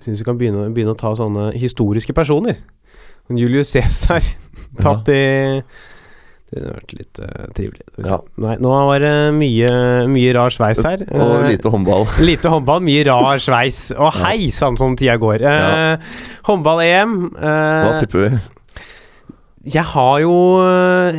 [0.05, 2.59] Syns vi kan begynne, begynne å ta sånne historiske personer.
[3.33, 4.23] Julius Cæsar
[4.85, 5.23] tatt i
[6.47, 7.83] Det hadde vært litt uh, trivelig.
[8.07, 8.21] Ja.
[8.39, 9.71] Nei, nå var det mye,
[10.13, 11.03] mye rar sveis her.
[11.11, 12.07] Og Eh, lite håndball.
[12.29, 13.89] Lite håndball, mye rar sveis.
[13.99, 15.43] Og hei sann som tida går.
[15.43, 16.13] Eh,
[16.47, 18.39] Håndball-EM Hva eh, tipper vi?
[19.67, 21.17] Jeg har jo eh,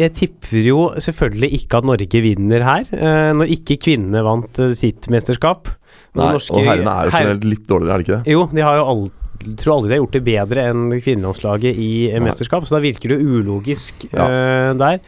[0.00, 2.86] Jeg tipper jo selvfølgelig ikke at Norge vinner her.
[2.90, 5.68] eh, Når ikke kvinnene vant eh, sitt mesterskap.
[6.14, 8.32] Nei, norske- og herrene er jo generelt litt dårligere, er det ikke det?
[8.34, 9.20] Jo, de har jo aldri
[9.60, 12.20] tror aldri de har gjort det bedre enn kvinnelandslaget i Nei.
[12.22, 14.24] mesterskap, så da virker det jo ulogisk Ja.
[14.24, 15.00] uh, der.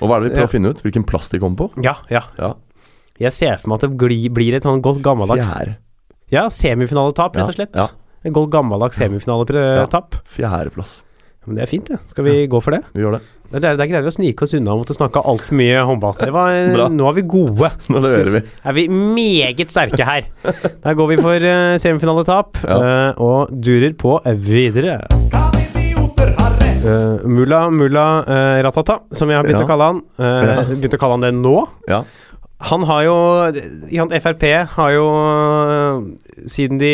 [0.00, 0.48] Og hva er det vi prøver Ja.
[0.48, 0.80] å finne ut?
[0.82, 1.84] Hvilken plass de kommer på?
[1.84, 2.22] Ja, ja.
[2.40, 2.54] Ja,
[3.20, 5.76] Jeg ser for meg at det gli, blir et sånn godt gammeldags Fjerde.
[6.32, 7.76] Ja, semifinaletap, rett og slett.
[7.76, 7.86] ja.
[8.24, 10.16] Et godt gammeldags semifinaletap.
[10.26, 11.02] Fjerdeplass.
[11.46, 11.98] Men det er fint, det.
[12.10, 12.82] Skal vi gå for det?
[12.92, 13.22] Vi gjør det.
[13.52, 16.16] Der, der, der greide vi å snike oss unna mot måtte snakke altfor mye håndball.
[16.18, 16.56] Det var,
[16.90, 17.70] nå er vi gode.
[17.94, 18.40] Nå leverer vi.
[18.66, 20.26] Er vi meget sterke her.
[20.84, 22.80] Der går vi for uh, semifinaletap Ja.
[22.82, 24.98] uh, og durer på videre.
[26.86, 29.66] Uh, mulla Mulla uh, Ratata, som jeg har begynt Ja.
[29.66, 30.02] å kalle han.
[30.18, 31.54] Uh, Begynt å kalle han det nå.
[31.90, 32.02] Ja.
[32.70, 33.16] Han har jo
[34.16, 34.44] Frp
[34.78, 35.98] har jo eh,
[36.48, 36.92] Siden de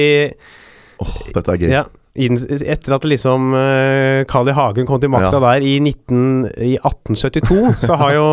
[0.99, 1.69] Åh, dette er gøy.
[1.71, 4.53] ja, Etter at liksom uh, Carl I.
[4.53, 5.40] Hagen kom til makta Ja.
[5.55, 8.27] der i, 19, i 1872, så har jo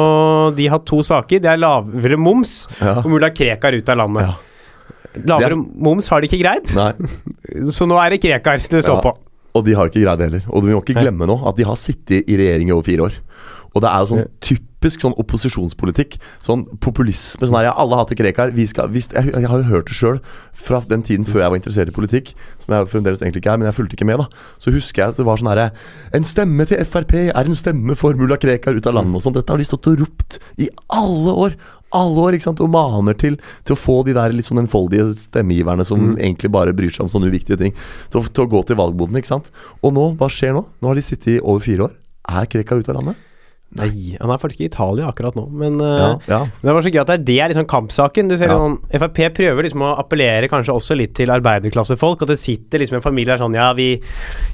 [0.57, 1.39] de hatt to saker.
[1.39, 2.97] Det er lavere moms Ja.
[2.99, 4.27] og mulla Krekar ut av landet.
[4.27, 4.35] Ja.
[5.31, 6.67] lavere moms har de ikke greid,
[7.75, 9.15] så nå er det Krekar det står på.
[9.55, 10.43] Og de har ikke greid det heller.
[10.53, 13.07] Og du må ikke glemme nå at de har sittet i regjering i over fire
[13.07, 13.15] år.
[13.75, 16.17] Og det er jo sånn typisk sånn opposisjonspolitikk.
[16.43, 17.47] Sånn populisme.
[17.47, 18.53] Sånn her, ja, alle hater Krekar.
[18.55, 20.21] Vi skal, vi, jeg, jeg har jo hørt det sjøl
[20.59, 22.31] fra den tiden før jeg var interessert i politikk,
[22.63, 24.45] som jeg fremdeles egentlig ikke er, men jeg fulgte ikke med, da.
[24.61, 25.69] Så husker jeg at det var sånn herre
[26.17, 29.37] En stemme til Frp er en stemme for mulla Krekar ut av landet og sånn.
[29.37, 31.55] Dette har de stått og ropt i alle år.
[31.95, 35.07] Alle år, ikke sant, og maner til Til å få de der litt sånn enfoldige
[35.17, 37.73] stemmegiverne som egentlig bare bryr seg om sånne uviktige ting,
[38.13, 39.49] til å, til å gå til valgboden, ikke sant.
[39.81, 40.67] Og nå, hva skjer nå?
[40.81, 41.97] Nå har de sittet i over fire år.
[42.29, 43.25] Er Krekar ute av landet?
[43.77, 46.39] Nei, han er faktisk i Italia akkurat nå, men eh, Ja, ja.
[46.47, 48.31] Men det var så gøy at det er det er liksom kampsaken.
[48.31, 48.55] Du ser Ja.
[48.57, 52.23] noen, Frp prøver liksom å appellere kanskje også litt til arbeiderklassefolk.
[52.25, 54.01] At det sitter liksom en familie der sånn Ja, vi,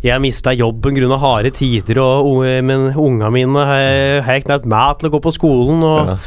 [0.03, 3.87] jeg har mista jobben grunn av harde tider, og, men unga mine har,
[4.35, 5.79] jeg knapt mat til å gå på skolen.
[5.83, 6.17] Og, Ja.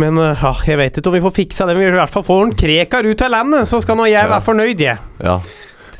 [0.00, 1.74] Men eh, ja, jeg vet ikke om vi får fiksa det.
[1.74, 4.06] Men vi vil i hvert fall få noen krekar ut av landet, så skal nå
[4.08, 4.98] jeg være fornøyd, jeg.
[5.24, 5.40] Ja.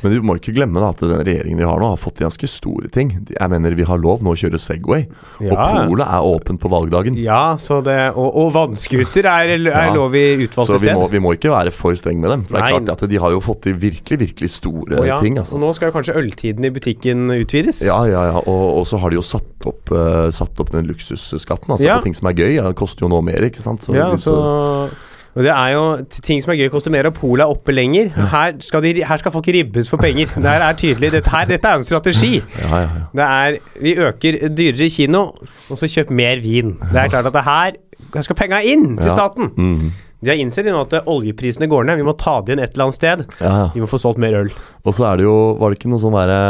[0.03, 2.25] Men du må ikke glemme da at den regjeringen vi har nå, har fått til
[2.27, 3.11] ganske store ting.
[3.29, 5.05] Jeg mener Vi har lov nå å kjøre Segway,
[5.39, 5.85] og Ja.
[5.87, 7.15] polet er åpent på valgdagen.
[7.21, 9.93] Ja, så det Og, og vannskuter er, er Ja.
[9.93, 10.95] lov i utvalgte Så vi sted.
[10.97, 12.43] må, vi må ikke være for streng med dem.
[12.43, 12.79] For det er Nei.
[12.85, 15.37] klart at De har jo fått til virkelig virkelig store Og ja, ting.
[15.37, 17.83] altså Og nå skal jo kanskje øltiden i butikken utvides.
[17.85, 18.37] Ja, ja, ja.
[18.47, 22.03] Og, og så har de jo satt opp, uh, satt opp den luksusskatten altså på
[22.03, 22.55] ting som er gøy.
[22.55, 23.81] Ja, det koster jo nå mer, ikke sant.
[23.81, 24.89] Så, Ja, så
[25.35, 25.83] og det er jo
[26.27, 28.09] ting som er gøy, koster mer, og polet er oppe lenger.
[28.33, 30.27] Her skal, de, her skal folk ribbes for penger.
[30.43, 31.11] Det her er tydelig.
[31.13, 32.33] Dette, her, dette er en strategi.
[32.59, 33.05] ja, ja, ja.
[33.15, 35.21] Det er Vi øker dyrere kino,
[35.69, 36.75] og så kjøp mer vin.
[36.91, 37.79] Det er klart at det her
[38.13, 39.51] Her skal penga inn til staten.
[39.55, 39.91] Mhm.
[40.21, 41.97] De har innsett nå at oljeprisene går ned.
[41.97, 43.23] Vi må ta det igjen et eller annet sted.
[43.41, 43.67] ja, ja.
[43.73, 44.51] Vi må få solgt mer øl.
[44.85, 46.41] Og så er det jo Var det ikke noe sånn derre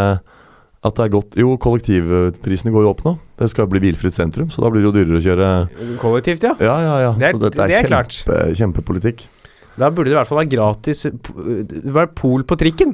[0.84, 3.14] at det er godt Jo, kollektivprisene går jo opp nå.
[3.38, 6.56] Det skal bli bilfritt sentrum, så da blir det jo dyrere å kjøre Kollektivt, ja.
[6.60, 7.12] Ja, ja, ja.
[7.18, 8.24] Det er- så dette er, det er klart.
[8.58, 9.28] kjempepolitikk.
[9.80, 12.92] Da burde det i hvert fall være gratis være pol på trikken.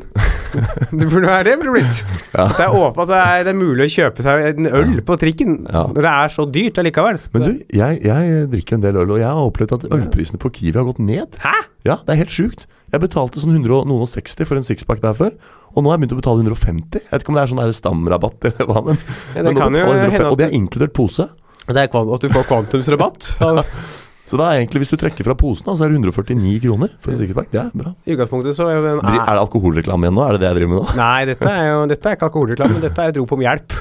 [0.97, 2.01] det burde være det, burde blitt.
[2.35, 2.45] Ja.
[2.53, 5.17] Det er åpent, at det er, det er mulig å kjøpe seg en øl på
[5.19, 5.87] trikken Ja.
[5.89, 7.19] når det er så dyrt allikevel.
[7.33, 10.53] Men du, jeg, jeg drikker en del øl, og jeg har opplevd at ølprisene på
[10.59, 11.39] Kiwi har gått ned.
[11.43, 11.55] Hæ?
[11.87, 12.67] Ja, det er helt sjukt.
[12.93, 15.33] Jeg betalte sånn 100 og noen og 60 for en sixpack der før,
[15.73, 17.01] og nå har jeg begynt å betale 150.
[17.03, 19.01] Jeg vet ikke om det er sånn stamrabatt eller hva, men,
[19.35, 21.27] Ja, det men nå kan jo betaler jeg 150, Og det er inkludert pose.
[21.67, 23.33] det er at du får kvantumsrabatt.
[24.27, 27.13] Så da er egentlig, hvis du trekker fra posen, så er det 149 kroner for
[27.13, 27.47] en sixpack.
[27.53, 27.93] Det er bra.
[28.03, 30.25] I utgangspunktet så er den Er det alkoholreklame igjen nå?
[30.27, 30.95] Er det det jeg driver med nå?
[30.99, 33.77] Nei, dette er jo Dette er ikke alkoholreklame, men dette er et rop om hjelp.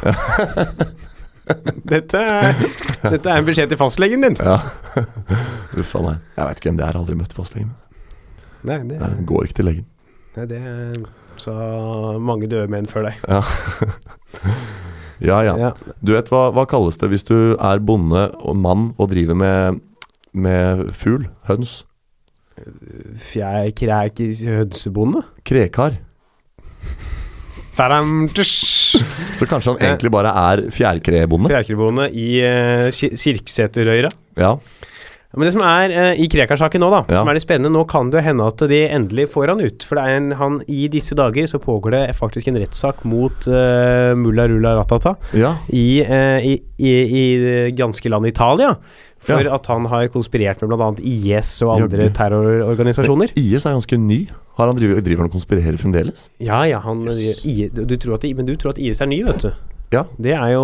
[1.96, 2.22] dette,
[3.02, 4.38] dette er en beskjed til fastlegen din.
[4.38, 4.60] Ja.
[5.82, 6.22] Uff a meg.
[6.38, 7.00] Jeg veit ikke hvem det er.
[7.02, 7.74] Aldri møtt fastlegen.
[8.66, 9.86] Nei, det, Jeg går ikke til legen.
[10.38, 10.96] nei, det er
[11.42, 11.52] så
[12.22, 13.18] mange døde menn før deg.
[15.24, 15.54] Ja ja.
[15.56, 15.70] Ja.
[16.04, 19.78] Du vet hva, hva kalles det hvis du er bonde og mann og driver med,
[20.36, 21.26] med fugl?
[21.48, 21.80] Høns?
[23.20, 25.24] Fjær, kræk, hønsebonde?
[25.44, 25.98] Krekar.
[27.76, 31.50] Så kanskje han egentlig bare er fjærkrebonde?
[31.52, 34.08] Fjærkrebonde i uh, Kirkseterøyra.
[34.40, 34.54] Ja.
[35.36, 37.20] Men det som er uh, i Krekar-saken nå, da, Ja.
[37.20, 39.84] som er det spennende Nå kan det hende at de endelig får han ut.
[39.84, 43.50] For det er en, han, i disse dager så pågår det faktisk en rettssak mot
[43.50, 45.58] uh, mulla rulla ratata ja.
[45.68, 47.26] i, uh, i, i, i
[47.76, 48.72] ganske landet Italia.
[49.26, 49.54] For Ja.
[49.58, 50.90] at han har konspirert med bl.a.
[51.02, 53.32] IS og andre terrororganisasjoner.
[53.36, 54.20] IS er ganske ny.
[54.56, 56.28] Har han driver, driver han og konspirerer fremdeles?
[56.40, 57.02] Ja, ja, han,
[57.44, 59.50] I, du, du tror at, men du tror at IS er ny, vet du.
[59.94, 60.00] Ja.
[60.18, 60.62] Det er jo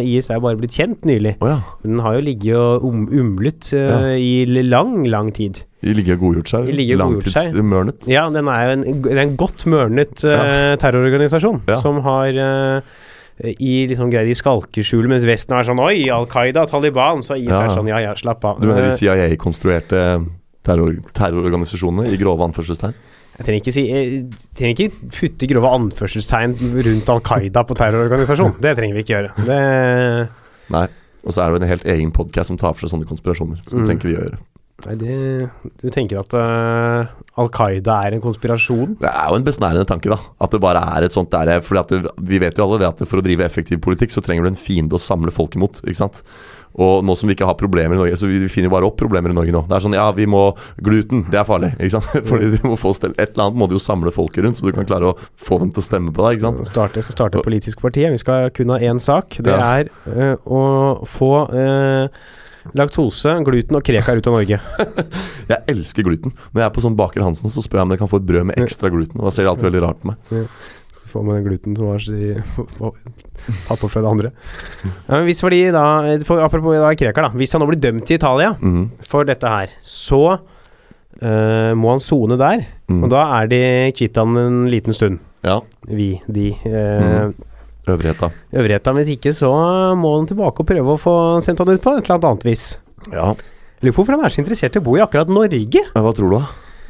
[0.00, 1.34] IS er bare blitt kjent nylig.
[1.44, 1.58] Oh, ja.
[1.82, 4.14] Men den har jo ligget og um, umlet uh, Ja.
[4.16, 5.60] i lang, lang tid.
[5.84, 6.70] I ligger og godgjort seg.
[6.96, 8.06] Langtidsmørnet.
[8.10, 8.86] Ja, den er jo en,
[9.18, 12.96] en godt mørnet eh, terrororganisasjon som har eh,
[13.44, 17.20] i liksom greier i skalkeskjul, mens Vesten er sånn Oi, Al Qaida, Taliban.
[17.22, 17.64] Så IS Ja.
[17.64, 18.60] er sånn Ja, ja, slapp av.
[18.60, 20.26] Du mener de Eh, CIA-konstruerte
[20.64, 22.94] terror, terrororganisasjonene i grove anførselstegn?
[23.36, 28.58] jeg trenger ikke, si, jeg trenger ikke putte grove anførselstegn rundt Al Qaida på terrororganisasjon.
[28.60, 29.30] Det trenger vi ikke gjøre.
[29.44, 30.28] Det
[30.70, 30.86] Nei.
[31.26, 33.58] Og så er det jo en helt egen podkast som tar for seg sånne konspirasjoner.
[33.66, 33.86] Så det Mm.
[33.86, 34.38] trenger vi å gjøre.
[34.84, 35.14] Nei, det
[35.80, 37.08] Du tenker at uh,
[37.40, 38.98] Al Qaida er en konspirasjon?
[39.00, 40.18] Det er jo en besnærende tanke, da.
[40.44, 42.90] At det bare er et sånt der fordi at det, Vi vet jo alle det
[42.90, 45.80] at for å drive effektiv politikk, så trenger du en fiende å samle folk imot.
[45.86, 46.20] Ikke sant?
[46.76, 48.84] Og nå som vi ikke har problemer i Norge, så vi, vi finner jo bare
[48.90, 49.62] opp problemer i Norge nå.
[49.64, 50.42] Det er sånn ja, vi må
[50.84, 51.70] Gluten, det er farlig.
[51.80, 52.10] Ikke sant?
[52.28, 54.68] Fordi du må få stelle Et eller annet må du jo samle folket rundt, så
[54.68, 56.36] du kan klare å få dem til å stemme på deg.
[56.36, 56.60] Ikke sant?
[57.00, 58.04] Jeg skal starte et politisk parti.
[58.12, 59.38] Vi skal kun ha én sak.
[59.40, 59.80] Det Ja.
[59.80, 60.62] er uh, å
[61.08, 62.12] få eh,
[62.76, 64.58] laktose, gluten og krekar ut av Norge.
[65.52, 66.34] Jeg elsker gluten.
[66.50, 68.26] Når jeg er på sånn Baker Hansen, så spør jeg om jeg kan få et
[68.26, 69.20] brød med ekstra gluten.
[69.20, 70.32] Og da ser de alltid veldig rart på meg.
[70.96, 72.96] Så får man den gluten som var
[73.68, 74.32] tatt på fra det andre.
[74.82, 75.84] Ja, men hvis fordi da,
[76.42, 77.30] Apropos da krekar, da.
[77.38, 78.84] Hvis han nå blir dømt i Italia mm.
[79.06, 82.66] for dette her, så uh, må han sone der.
[82.90, 83.04] Mm.
[83.04, 83.62] Og da er de
[83.94, 85.22] kvitt han en liten stund.
[85.46, 85.60] Ja.
[85.86, 86.50] Vi, de.
[86.66, 87.55] Uh, Mm.
[87.86, 88.30] Øvrigheta.
[88.52, 88.94] Øvrigheta.
[88.98, 89.50] Hvis ikke så
[89.98, 92.68] må han tilbake og prøve å få sendt han ut på et eller annet vis.
[93.12, 93.32] Ja.
[93.82, 95.82] Lurer på hvorfor han er så interessert i å bo i akkurat Norge.
[95.94, 96.46] Hva tror du, da?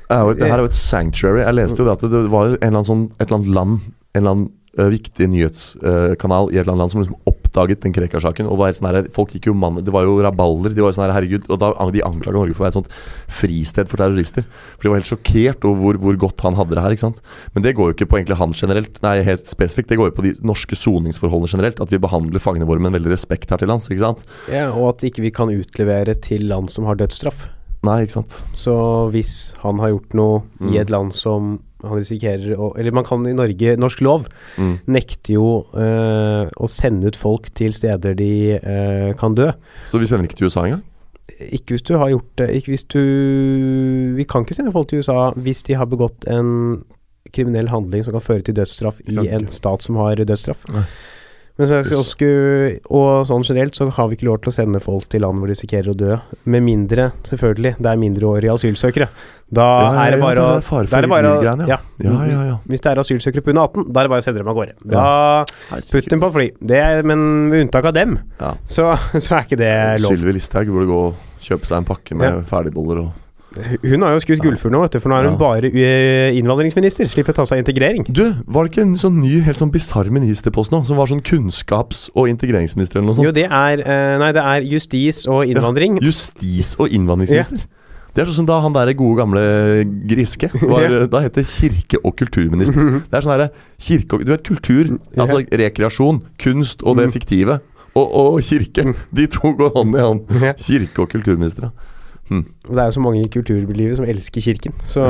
[0.07, 1.43] Det, er jo, det her er jo et sanctuary.
[1.43, 3.89] Jeg leste jo det at det var en eller annen sånn, et eller annet land,
[4.15, 7.19] en eller annen uh, viktig nyhetskanal i et eller annet land som liksom
[7.57, 8.49] oppdaget den Krekar-saken.
[8.51, 10.75] Og var sånn her, Folk gikk jo mann Det var jo rabalder.
[10.75, 12.79] De var jo sånn her, herregud Og da de anklaga Norge for å være et
[12.81, 12.93] sånt
[13.29, 14.45] fristed for terrorister.
[14.77, 16.95] For de var helt sjokkert over hvor, hvor godt han hadde det her.
[16.97, 17.21] ikke sant?
[17.55, 19.89] Men det går jo ikke på egentlig han generelt, nei helt spesifikt.
[19.89, 21.81] Det går jo på de norske soningsforholdene generelt.
[21.81, 23.89] At vi behandler fangene våre med en veldig respekt her til lands.
[23.91, 24.27] ikke sant?
[24.53, 27.47] Ja, og at ikke vi kan utlevere til land som har dødsstraff.
[27.87, 28.41] Nei, ikke sant.
[28.59, 28.75] Så
[29.15, 30.73] hvis han har gjort noe Mm.
[30.73, 34.27] i et land som han risikerer å Eller man kan i Norge Norsk lov
[34.59, 34.79] Mm.
[34.87, 39.51] nekter jo eh, å sende ut folk til steder de eh, kan dø.
[39.87, 40.83] Så vi sender ikke til USA engang?
[41.53, 43.01] Ikke hvis du har gjort det Ikke hvis du
[44.17, 46.85] Vi kan ikke sende folk til USA hvis de har begått en
[47.35, 50.63] kriminell handling som kan føre til dødsstraff i en stat som har dødsstraff.
[50.73, 50.85] Nei.
[51.59, 52.05] Men så skal Yes.
[52.15, 52.29] også,
[52.95, 55.49] og sånn generelt så har vi ikke lov til å sende folk til land hvor
[55.51, 56.17] de risikerer å dø.
[56.45, 59.09] Med mindre, selvfølgelig, det er mindreårige asylsøkere.
[59.47, 61.67] Da Ja, ja, er det ja, bare det å er er ja.
[61.69, 61.77] ja.
[62.03, 62.55] Ja, ja, ja.
[62.67, 64.57] Hvis det er asylsøkere på under 18, da er det bare å sende dem av
[64.59, 64.73] gårde.
[64.83, 65.45] Da
[65.93, 66.47] Putt dem på fly.
[66.59, 67.23] Det er, men
[67.53, 68.57] med unntak av dem, Ja.
[68.67, 69.71] så, så er ikke det
[70.03, 70.17] lov.
[70.17, 71.15] Sylvi Listhaug burde gå og
[71.47, 72.43] kjøpe seg en pakke med Ja.
[72.49, 73.23] ferdigboller og
[73.57, 75.39] Hun har jo skutt gullfugl nå, for nå er hun Ja.
[75.41, 77.07] bare eh, innvandringsminister.
[77.09, 78.05] Slipper å ta seg av integrering.
[78.11, 80.83] Du, var det ikke en sånn ny, helt sånn bisarr ministerpost nå?
[80.85, 84.61] Som var sånn kunnskaps- og integreringsminister eller noe Jo, det er eh, Nei, det er
[84.75, 85.97] justis og innvandring.
[86.05, 87.65] Justis- og innvandringsminister.
[88.17, 89.43] Det er sånn som da han der gode gamle
[90.09, 91.07] Griske var, Ja.
[91.13, 92.81] Da het det kirke- og kulturminister.
[93.05, 95.27] Det er sånn herre kirke og Du vet kultur, Ja.
[95.27, 97.13] altså rekreasjon, kunst og det Mm.
[97.13, 97.59] fiktive.
[97.97, 98.95] Og, og kirke.
[99.15, 100.33] De to går hånd i hånd.
[100.43, 100.53] Ja.
[100.57, 101.71] Kirke- og kulturminister, ja.
[102.33, 102.45] Og
[102.75, 104.73] Det er jo så mange i kulturlivet som elsker kirken.
[104.83, 105.01] Så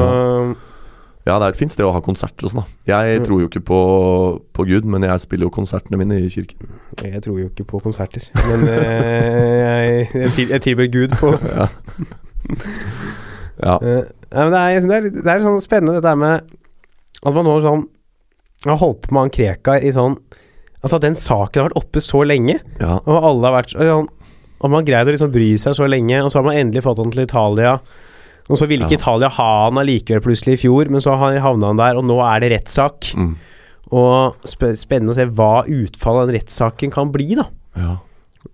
[1.26, 2.66] Ja, det er et fint sted å ha konserter og sånn, da.
[2.86, 3.24] Jeg Mm.
[3.26, 6.68] tror jo ikke på, på Gud, men jeg spiller jo konsertene mine i kirken.
[7.02, 8.22] jeg tror jo ikke på konserter.
[8.46, 11.66] Men eh, jeg, jeg, jeg tilber Gud på Ja.
[13.66, 13.76] ja.
[13.82, 16.56] Uh, men det, er, det, er, det er sånn spennende dette med
[17.26, 17.86] at man nå sånn
[18.66, 20.18] har holdt på med han Krekar i sånn
[20.82, 22.98] Altså at den saken har vært oppe så lenge, ja.
[23.00, 26.20] og alle har vært sånn Og man har greid å liksom bry seg så lenge,
[26.22, 27.72] og så har man endelig fått han til Italia.
[28.46, 29.00] Og så ville ikke Ja.
[29.02, 32.40] Italia ha han allikevel plutselig i fjor, men så havna han der, og nå er
[32.44, 33.10] det rettssak.
[33.18, 33.34] Mm.
[33.96, 37.48] Og sp spennende å se hva utfallet av den rettssaken kan bli, da.
[37.76, 37.96] ja.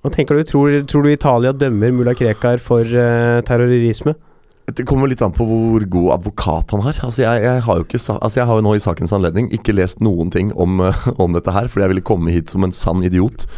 [0.01, 0.45] Hva tenker du?
[0.49, 4.15] Tror, tror du Italia dømmer mulla Krekar for uh, terrorisme?
[4.73, 7.01] Det kommer litt an på hvor god advokat han har.
[7.05, 9.75] Altså jeg, jeg, har jo ikke, altså jeg har jo nå i sakens anledning ikke
[9.75, 12.75] lest noen ting om, eh, om dette her, fordi jeg ville komme hit som en
[12.77, 13.49] sann idiot.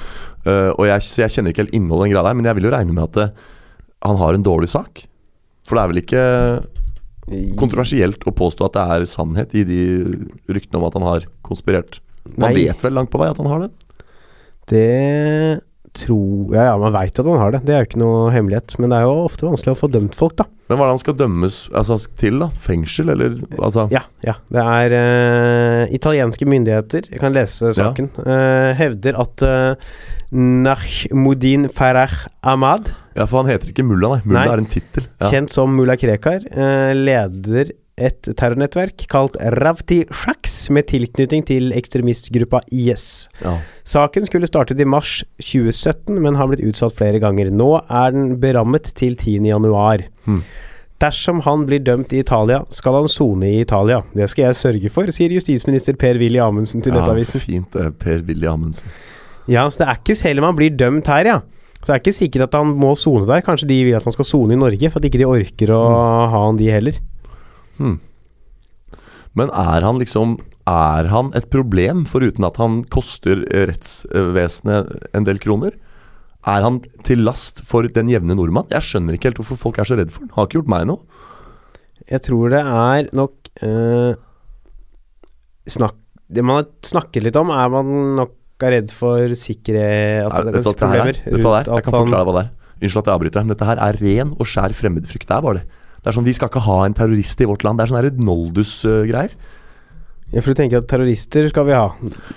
[0.45, 2.59] Uh, og jeg, så jeg kjenner ikke helt innholdet i den grad her, men jeg
[2.59, 3.51] vil jo regne med at det,
[4.05, 5.05] han har en dårlig sak.
[5.69, 6.25] For det er vel ikke
[7.57, 9.85] kontroversielt å påstå at det er sannhet i de
[10.53, 12.01] ryktene om at han har konspirert.
[12.35, 12.67] Man Nei.
[12.67, 13.71] vet vel langt på vei at han har det?
[14.69, 14.85] Det
[15.95, 17.63] tror Ja, ja, man veit at man har det.
[17.67, 18.75] Det er jo ikke noe hemmelighet.
[18.83, 20.49] Men det er jo ofte vanskelig å få dømt folk, da.
[20.69, 22.49] Men hva er det han skal dømmes altså, til, da?
[22.65, 24.39] Fengsel, eller altså Ja, ja.
[24.49, 29.99] Det er uh, italienske myndigheter, jeg kan lese saken, eh, hevder at uh,
[30.35, 34.23] Nahmudin Farah Ahmad, Ja, for han heter ikke mulla, nei.
[34.25, 34.53] Mulla Nei.
[34.57, 35.05] er en tittel.
[35.21, 35.31] Ja.
[35.31, 42.65] kjent som mulla Krekar, eh, leder et terrornettverk kalt Ravti Shaks med tilknytning til ekstremistgruppa
[42.75, 43.29] IS.
[43.45, 43.57] Ja.
[43.87, 47.53] Saken skulle startet i mars 2017, men har blitt utsatt flere ganger.
[47.55, 49.47] Nå er den berammet til 10.
[49.47, 50.07] januar.
[50.27, 50.43] Hmm.
[51.03, 54.01] Dersom han blir dømt i Italia, skal han sone i Italia.
[54.15, 57.43] Det skal jeg sørge for, sier justisminister Per-Willy Amundsen til Nettavisen.
[57.43, 58.91] fint det, Per-Willy Amundsen.
[59.51, 61.41] Ja, så det er ikke selv om han blir dømt her, ja.
[61.85, 63.43] Så det er ikke sikkert at han må sone der.
[63.45, 65.83] Kanskje de vil at han skal sone i Norge, for at ikke de orker å
[66.33, 66.97] ha han de heller.
[67.79, 67.99] Hmm.
[69.35, 70.37] Men er han liksom
[70.71, 75.75] Er han et problem, foruten at han koster eh, rettsvesenet en del kroner?
[76.49, 78.71] Er han til last for den jevne nordmann?
[78.73, 80.33] Jeg skjønner ikke helt hvorfor folk er så redd for han.
[80.37, 81.05] Har ikke gjort meg noe.
[82.09, 84.17] Jeg tror det er nok eh,
[85.69, 90.47] snakk, Det man har snakket litt om, er man nok er redd for sikkerhet At
[90.47, 91.73] det det problemer Vet du hva det er?
[91.75, 92.53] Jeg kan forklare hva det er.
[92.75, 95.29] Unnskyld at jeg avbryter deg, men dette her er ren og skjær fremmedfrykt.
[95.29, 95.81] Det er bare det.
[96.05, 97.79] Det er sånn, Vi skal ikke ha en terrorist i vårt land.
[97.81, 99.33] Det er sånn Noldus-greier.
[100.35, 101.87] Ja, for du tenker at terrorister skal vi ha.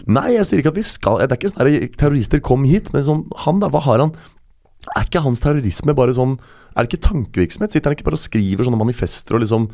[0.07, 2.91] Nei, jeg sier ikke at vi skal Det er ikke sånn at terrorister kom hit,
[2.93, 4.11] men sånn Han, da, hva har han?
[4.95, 6.36] Er ikke hans terrorisme bare sånn
[6.76, 7.74] Er det ikke tankevirksomhet?
[7.74, 9.70] Sitter han ikke bare og skriver sånne manifester og liksom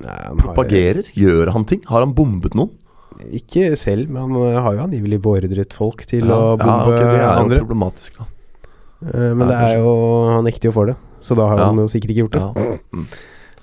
[0.00, 1.04] Nei, han har- propagerer?
[1.14, 1.84] Gjør han ting?
[1.86, 2.72] Har han bombet noen?
[3.34, 7.20] Ikke selv, men han har jo angivelig beordret folk til å bombe ja, okay, det
[7.20, 7.62] er jo andre.
[7.64, 8.26] problematisk, da.
[9.06, 9.94] Eh, men Ja, det er jo
[10.34, 11.66] Han nekter jo for det, så da har Ja.
[11.66, 13.08] han jo sikkert ikke gjort det.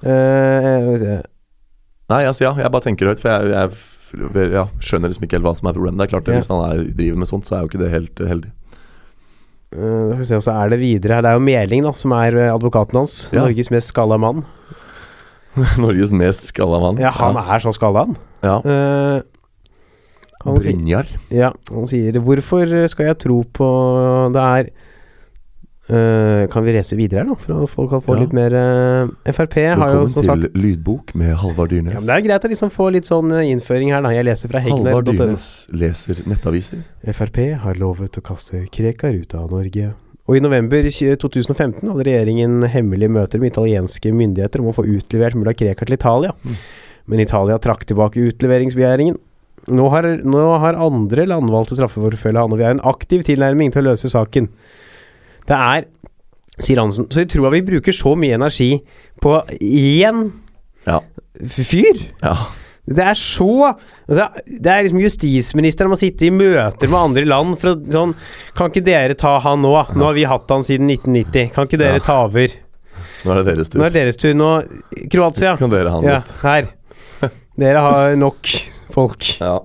[0.01, 0.15] Ja.
[0.15, 1.21] Eh, vi se.
[2.11, 5.47] Nei, altså ja, jeg bare tenker høyt, for jeg, jeg ja, skjønner liksom ikke helt
[5.47, 5.99] hva som er problemet.
[5.99, 6.39] Det er klart, Ja.
[6.39, 8.51] Hvis han er, driver med sånt, så er jo ikke det helt eh, heldig.
[9.75, 11.25] Uh, skal vi se, så er det videre her.
[11.25, 13.15] Det er jo Meling, da, som er eh, advokaten hans.
[13.33, 13.43] Ja.
[13.43, 14.45] Norges mest skalla mann.
[15.83, 17.01] Norges mest skalla mann.
[17.01, 18.19] Ja, han er så skalla, han.
[18.45, 18.59] ja.
[18.63, 19.31] Uh,
[20.45, 23.69] han, sier, ja, han sier 'Hvorfor skal jeg tro på
[24.29, 24.67] Det er
[25.89, 27.35] eh, Kan vi race videre her, da?
[27.39, 28.21] For at folk kan få Ja.
[28.23, 31.93] litt mer uh, Frp har jo Velkommen til sagt Lydbok med Halvard Dyrnes.
[31.93, 34.09] ja, men Det er greit å liksom få litt sånn eh, innføring her, da.
[34.15, 36.81] Jeg leser fra Halvard Dyrnes leser nettaviser.
[37.05, 39.93] Frp har lovet å kaste Krekar ut av Norge.
[40.27, 45.37] Og i november 2015 hadde regjeringen hemmelige møter med italienske myndigheter om å få utlevert
[45.37, 46.33] mulla Krekar til Italia.
[46.41, 46.55] Mm.
[47.05, 49.19] Men Italia trakk tilbake utleveringsbegjæringen.
[49.69, 53.21] Nå har, nå har andre land valgt å straffeforfølge han, og vi har en aktiv
[53.25, 54.49] tilnærming til å løse saken.
[55.47, 55.85] Det er,
[56.59, 58.71] sier Hansen, så jeg tror at vi bruker så mye energi
[59.21, 60.31] på én
[60.87, 60.99] Ja.
[61.45, 61.99] fyr.
[62.23, 62.35] ja.
[62.87, 63.47] Det er så
[64.07, 68.11] altså, Det er liksom justisministeren må sitte i møter med andre land for å sånn
[68.53, 69.71] Kan ikke dere ta han nå?
[69.97, 71.49] Nå har vi hatt han siden 1990.
[71.55, 72.03] Kan ikke dere Ja.
[72.05, 72.47] ta over?
[73.25, 73.79] Nå er det deres tur.
[73.81, 74.33] Nå er deres tur.
[74.37, 74.51] Nå
[75.09, 75.57] Kroatia.
[75.57, 76.31] Kan dere ha han Ja, litt?
[76.43, 76.69] her.
[77.57, 78.45] Dere har nok
[78.93, 79.25] folk.
[79.41, 79.59] Ja.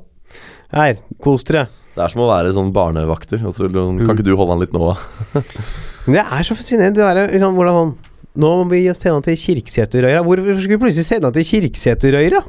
[0.72, 0.96] Her.
[1.20, 1.68] Kos dere.
[1.94, 3.40] Det er som å være sånn barnevakter.
[3.42, 4.92] Altså, kan ikke du holde han litt nå?
[4.92, 5.42] da?
[6.14, 7.98] det er så fascinerende, det derre liksom, hvordan han
[8.40, 10.20] Nå må vi sende han til Kirksæterøyra.
[10.22, 12.44] Hvorfor skulle vi plutselig sende han til Kirksæterøyra?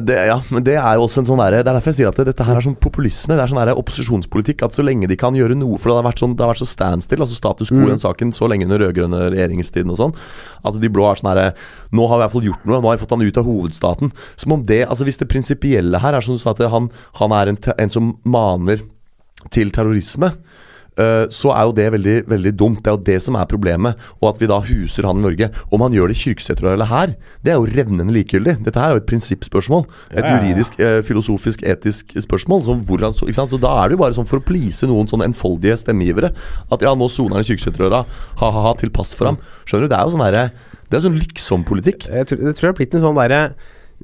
[0.00, 2.08] Det, ja, men det er jo også en sånn der, Det er derfor jeg sier
[2.08, 3.34] at det, dette her er sånn populisme.
[3.36, 4.62] Det er sånn der opposisjonspolitikk.
[4.64, 6.62] At så lenge de kan gjøre noe For det har vært sånn Det har vært
[6.62, 7.88] så standstill, altså status quo i Mm.
[7.92, 10.14] den saken så lenge under rød-grønne regjeringstiden og sånn,
[10.64, 11.54] at de blå er sånn herre
[11.92, 12.80] Nå har vi i hvert fall gjort noe.
[12.80, 14.12] Nå har vi fått han ut av hovedstaten.
[14.36, 16.90] Som om det Altså Hvis det prinsipielle her er sånn at han,
[17.20, 18.80] han er en, en som maner
[19.50, 20.32] til terrorisme,
[21.32, 22.82] så er jo det veldig, veldig dumt.
[22.82, 24.00] Det er jo det som er problemet.
[24.20, 25.48] Og at vi da huser han i Norge.
[25.72, 27.14] Om han gjør det i Kyrksæter eller her,
[27.44, 28.58] det er jo revnende likegyldig.
[28.66, 29.86] Dette her er jo et prinsippspørsmål.
[30.12, 32.66] Et juridisk, eh, filosofisk, etisk spørsmål.
[32.68, 36.32] Han, så, da er det jo bare sånn for å please noen sånne enfoldige stemmegivere.
[36.72, 38.04] At ja, nå soner han i Kyrksæterøra.
[38.42, 39.40] Ha-ha-ha, til pass for ham.
[39.64, 39.92] Skjønner du?
[39.94, 40.50] Det er jo sånn derre
[40.92, 42.10] Det er sånn liksom-politikk.
[42.12, 43.54] Jeg tror det har blitt en sånn derre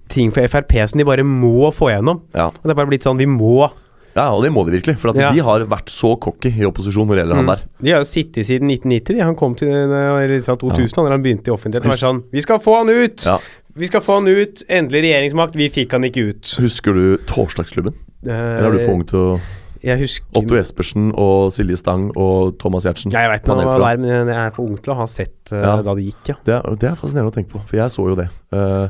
[0.08, 2.22] ting for Frp som de bare må få gjennom.
[2.36, 2.48] Ja.
[2.48, 3.68] Og det er bare blitt sånn Vi må
[4.18, 4.96] ja, og det må de virkelig.
[4.98, 5.30] For at Ja.
[5.32, 7.52] de har vært så cocky i opposisjon når det gjelder han Mm.
[7.54, 7.62] der.
[7.86, 9.14] De har jo sittet siden 1990.
[9.14, 9.22] De.
[9.22, 11.86] Han kom til eller, sa 2000 da han begynte i offentligheten.
[11.88, 13.24] Det var sånn Vi skal få han ut!
[13.24, 13.38] Ja.
[13.78, 14.62] Vi skal få han ut!
[14.68, 15.54] Endelig regjeringsmakt.
[15.54, 16.42] Vi fikk han ikke ut.
[16.58, 17.94] Husker du Torsdagsklubben?
[18.26, 19.40] Eller er du for ung til å
[19.84, 23.12] Jeg husker Otto Espersen og Silje Stang og Thomas Giertsen.
[23.14, 25.52] Ja, jeg veit hva det var, men jeg er for ung til å ha sett
[25.52, 25.74] uh, Ja.
[25.86, 26.36] da det gikk, ja.
[26.46, 28.26] Det er, det er fascinerende å tenke på, for jeg så jo det.
[28.50, 28.88] Uh,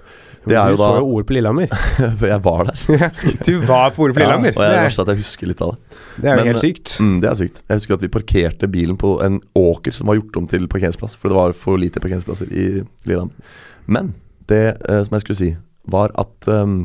[0.48, 1.72] det er du jo så da jo OL på Lillehammer.
[2.20, 2.84] For jeg var der.
[3.48, 4.54] du var på OL på Lillehammer.
[4.54, 5.98] Ja, og jeg, det verste er at jeg husker litt av det.
[5.98, 6.94] det er jo men- helt sykt.
[7.04, 7.62] Mm, det er sykt.
[7.66, 11.18] Jeg husker at vi parkerte bilen på en åker som var gjort om til parkeringsplass,
[11.18, 12.68] for det var for lite parkeringsplasser i
[13.04, 13.58] Lillehammer.
[13.90, 14.14] Men
[14.48, 15.52] det uh, som jeg skulle si,
[15.88, 16.80] var at um,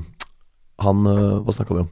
[0.84, 1.90] han Hva snakka vi om?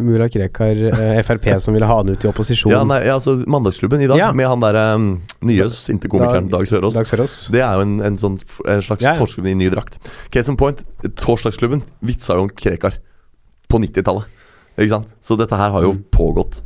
[0.00, 2.72] Mulla Krekar, eh, Frp som ville ha han ut i opposisjon.
[2.72, 4.30] Ja, nei, ja, altså Mandagsklubben i dag, Ja.
[4.32, 5.08] med han derre um,
[5.44, 6.94] nye sinte komikeren Dag Sørås.
[6.96, 7.36] Dag Sørås.
[7.52, 9.44] Det er jo en, en, sånn, f- en slags Ja, ja.
[9.50, 9.98] i ny drakt.
[10.30, 10.84] Case in point,
[11.16, 12.96] Torsdagsklubben vitsa jo om Krekar
[13.70, 14.24] på 90-tallet.
[14.78, 15.14] Ikke sant?
[15.20, 16.04] Så dette her har jo Mm.
[16.14, 16.62] pågått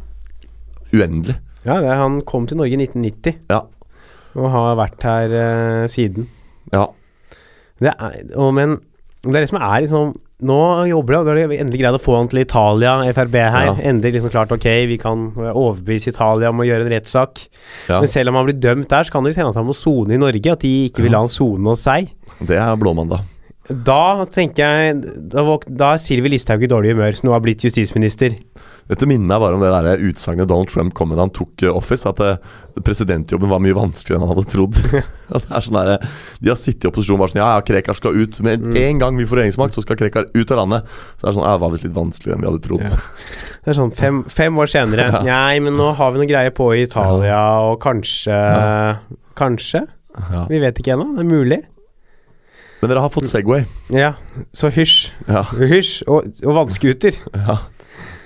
[0.93, 1.37] uendelig.
[1.65, 3.63] Ja, det, han kom til Norge i 1990 Ja.
[4.37, 6.29] og har vært her eh, siden.
[6.73, 6.87] Ja.
[7.81, 8.77] Det er, og, men
[9.25, 11.97] det er det som er liksom Nå jobber de, og da har de endelig greid
[11.97, 13.69] å få han til Italia, Frp her.
[13.71, 13.75] Ja.
[13.91, 17.47] Endelig liksom klart ok, vi kan overbevise Italia om å gjøre en rettssak.
[17.89, 18.01] ja.
[18.01, 20.17] Men selv om han blir dømt der, så kan det hende at han må sone
[20.17, 20.53] i Norge.
[20.53, 22.13] At de ikke vil la han sone hos seg.
[22.45, 23.25] Det er blåmandag.
[23.69, 24.97] Da tenker jeg
[25.33, 28.35] Da, da er Sylvi Listhaug i dårlig humør, som nå har blitt justisminister.
[28.85, 31.63] Dette minner meg bare om det der utsagnet Donald Trump kom med da han tok
[31.65, 32.37] eh, office, at eh,
[32.85, 34.77] presidentjobben var mye vanskeligere enn han hadde trodd.
[35.35, 36.05] At det er sånn der,
[36.45, 38.37] De har sittet i opposisjon bare sånn Ja, ja, Krekar skal ut.
[38.45, 38.77] Med Mm.
[38.83, 40.85] en gang vi får regjeringsmakt, så skal Krekar ut av landet.
[41.17, 42.85] Så det er sånn Ja, var visst litt vanskeligere enn vi hadde trodd.
[42.85, 43.01] Ja.
[43.65, 45.09] Det er sånn fem, fem år senere.
[45.15, 45.25] Ja.
[45.25, 48.37] Nei, men nå har vi noe greier på i Italia, og kanskje
[49.41, 49.87] Kanskje?
[50.29, 50.45] Ja.
[50.53, 51.15] Vi vet ikke ennå.
[51.17, 51.65] Det er mulig.
[52.85, 53.63] Men dere har fått Segway.
[53.97, 54.11] Ja,
[54.53, 55.09] så hysj.
[55.25, 56.03] Ja, Hysj.
[56.05, 57.17] Og, og vannskuter.
[57.49, 57.57] ja.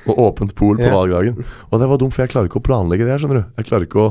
[0.09, 0.94] Og åpent pol på Ja.
[0.96, 1.38] valgdagen.
[1.70, 3.44] Og det var dumt, for jeg klarer ikke å planlegge det, skjønner du.
[3.61, 4.11] Jeg klarer ikke å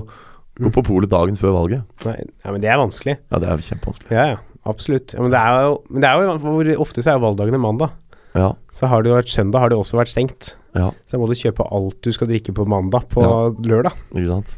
[0.61, 1.83] gå på polet dagen før valget.
[2.07, 3.17] Nei, ja, men det er vanskelig.
[3.27, 4.15] Ja, det er kjempevanskelig.
[4.15, 4.43] Ja, ja.
[4.67, 5.13] Absolutt.
[5.17, 7.59] Ja, men det er jo, men det er jo hvor Ofte så er jo valgdagene
[7.61, 7.91] mandag.
[8.37, 10.55] Ja, Så har det jo vært søndag har det også vært stengt.
[10.77, 13.23] ja, Så da må du kjøpe alt du skal drikke på mandag på
[13.65, 13.95] lørdag.
[14.13, 14.55] ikke sant.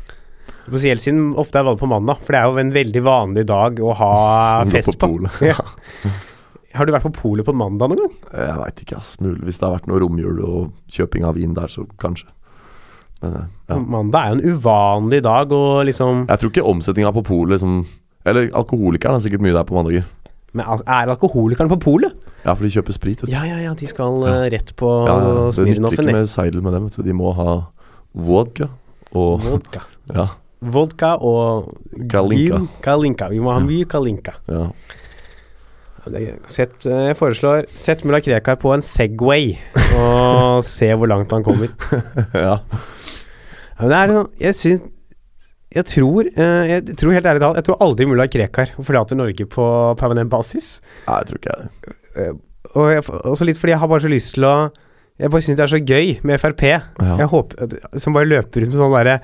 [0.68, 3.80] Spesielt siden ofte er valg på mandag, for det er jo en veldig vanlig dag
[3.82, 4.12] å ha
[4.72, 5.14] fest på.
[5.16, 5.30] på.
[5.52, 5.58] Ja.
[6.78, 8.12] Har du vært på polet på mandag noen gang?
[8.30, 9.16] Jeg veit ikke, ass.
[9.24, 12.30] Mulig hvis det har vært noe romjul og kjøping av vin der, så kanskje.
[13.24, 13.80] Men eh, ja.
[13.96, 17.82] Mandag er jo en uvanlig dag, å liksom Jeg tror ikke omsetninga på polet liksom
[18.30, 20.06] Eller alkoholikeren er sikkert mye der på mandager.
[20.56, 22.30] Men er alkoholikerne på polet?
[22.46, 23.24] Ja, for de kjøper sprit.
[23.24, 23.34] Vet du.
[23.34, 24.38] Ja, ja, ja, de skal ja.
[24.54, 26.88] rett på Ja, ja, det nytter ikke med seidel med dem.
[26.88, 27.04] Vet du.
[27.06, 27.58] De må ha
[28.14, 28.70] vodka
[29.16, 29.86] og Vodka.
[30.10, 30.26] Ja.
[30.62, 31.70] Vodka og
[32.12, 32.58] Kalinka.
[32.58, 32.70] gin.
[32.84, 33.30] Kalinka.
[33.32, 34.36] Vi må ha mye kalinka.
[34.48, 34.70] ja.
[36.50, 39.52] Sett, eh, jeg foreslår Sett mulla Krekar på en Segway
[40.00, 41.70] og se hvor langt han kommer.
[42.34, 42.56] ja.
[42.56, 44.88] Ja, men det er noe Jeg syns
[45.76, 49.46] Jeg tror eh, Jeg tror helt ærlig talt Jeg tror aldri mulla Krekar forlater Norge
[49.46, 49.68] på
[50.00, 50.80] permanent basis.
[51.06, 52.32] Nei, jeg tror ikke jeg det.
[52.74, 54.56] Og jeg, også litt fordi jeg har bare så lyst til å
[55.20, 56.66] Jeg bare syns det er så gøy med Frp.
[56.72, 56.82] Ja.
[57.22, 59.20] Jeg håper Som bare løper rundt med sånn derre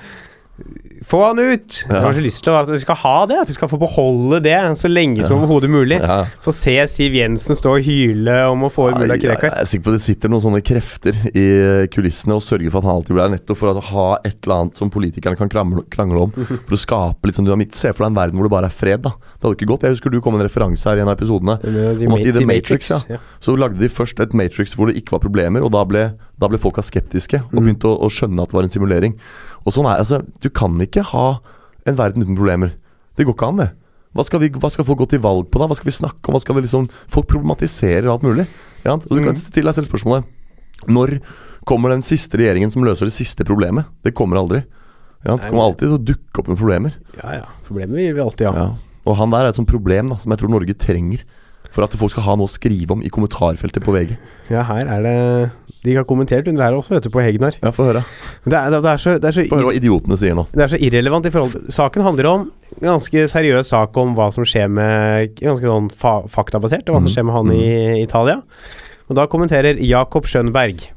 [1.05, 1.81] Få han ut!
[1.83, 3.35] Jeg har så lyst til at vi skal ha det.
[3.43, 5.43] At vi skal få beholde det så lenge som Ja.
[5.43, 5.97] overhodet mulig.
[5.99, 6.25] Ja.
[6.41, 9.83] Få se Siv Jensen stå og hyle om å få ut mulla Jeg er sikker
[9.89, 11.45] på det sitter noen sånne krefter i
[11.91, 14.55] kulissene og sørger for at han alltid blir der, nettopp for å ha et eller
[14.63, 16.31] annet som politikerne kan krangle, om.
[16.65, 17.75] For å skape litt sånn dynamitt.
[17.75, 19.11] Se for deg en verden hvor det bare er fred, da.
[19.11, 19.83] Det hadde ikke gått.
[19.83, 21.59] Jeg husker du kom med en referanse her i en av episodene.
[21.59, 23.17] Om at i The Matrix, ja.
[23.43, 26.05] Så lagde de først et Matrix hvor det ikke var problemer, og da ble,
[26.39, 27.65] da ble folka skeptiske og Mm.
[27.75, 29.13] begynte å, å skjønne at det var en simulering.
[29.65, 31.39] Og sånn er altså Du kan ikke ha
[31.85, 32.71] en verden uten problemer.
[33.17, 33.69] Det går ikke an, det.
[34.15, 35.67] Hva skal, de, hva skal folk gå til valg på, da?
[35.67, 36.33] Hva skal vi snakke om?
[36.37, 38.45] Hva skal det liksom Folk problematiserer alt mulig.
[38.85, 39.41] Ja, og du kan Mm.
[39.41, 40.25] stille deg selv spørsmålet
[40.87, 41.19] Når
[41.65, 43.85] kommer den siste regjeringen som løser det siste problemet?
[44.05, 44.63] Det kommer aldri.
[45.25, 46.93] Ja, det kommer alltid til å dukke opp med problemer.
[47.17, 47.45] Ja, ja.
[47.65, 48.53] Problemer vil vi alltid ha.
[48.53, 48.67] Ja.
[49.05, 51.23] Og han der er et sånt problem da som jeg tror Norge trenger.
[51.75, 54.15] For at folk skal ha noe å skrive om i kommentarfeltet på VG.
[54.53, 55.15] Ja, her er det
[55.85, 57.57] De har kommentert under her også, vet du, på Hegnar.
[57.61, 58.01] Ja, Få høre.
[58.47, 60.47] Det er, det er så, det er så, Få høre hva idiotene sier nå.
[60.55, 62.47] det er så irrelevant i forhold til Saken handler om
[62.79, 67.05] en ganske seriøs sak om hva som skjer med Ganske sånn fa faktabasert, hva som
[67.05, 67.13] Mhm.
[67.13, 68.39] skjer med han i Italia.
[69.09, 70.87] Og da kommenterer Jakob Skjønberg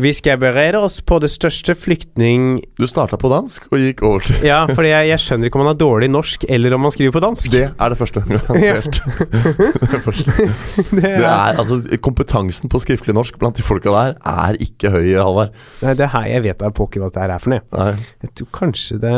[0.00, 2.62] Vi skal berede oss på det største flyktning...
[2.80, 5.64] Du starta på dansk og gikk over til Ja, fordi jeg, jeg skjønner ikke om
[5.66, 7.50] han har dårlig norsk, eller om han skriver på dansk.
[7.52, 8.22] Det er det første.
[8.30, 9.02] Garantert.
[9.92, 10.30] det første.
[10.78, 15.12] Det Det er, altså, kompetansen på skriftlig norsk blant de folka der er ikke høy,
[15.18, 15.52] Halvard.
[15.84, 17.64] Nei, det her, jeg vet da pokker hva dette her er for noe.
[17.76, 17.92] Nei,
[18.24, 19.16] Jeg tror kanskje det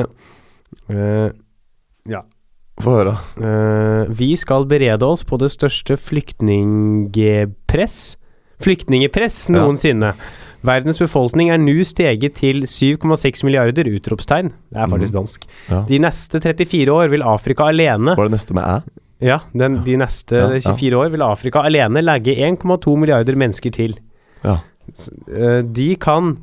[2.11, 2.25] Ja
[2.83, 3.15] få høre.
[3.39, 8.17] Uh, Vi skal berede oss på det største flyktningepress
[8.63, 10.13] Flyktningepress Ja.
[10.65, 13.85] Verdens befolkning er nå steget til 7,6 milliarder!
[13.95, 14.49] Utropstegn.
[14.73, 15.21] Det er faktisk Mhm.
[15.21, 15.45] dansk.
[15.71, 15.83] Ja.
[15.89, 18.79] De neste 34 år vil Afrika alene Var det neste med æ?
[19.25, 20.61] Ja, den, de neste Ja, ja.
[20.61, 23.99] 24 år vil Afrika alene legge 1,2 milliarder mennesker til.
[24.45, 24.57] Ja.
[25.29, 26.37] Øh, De kan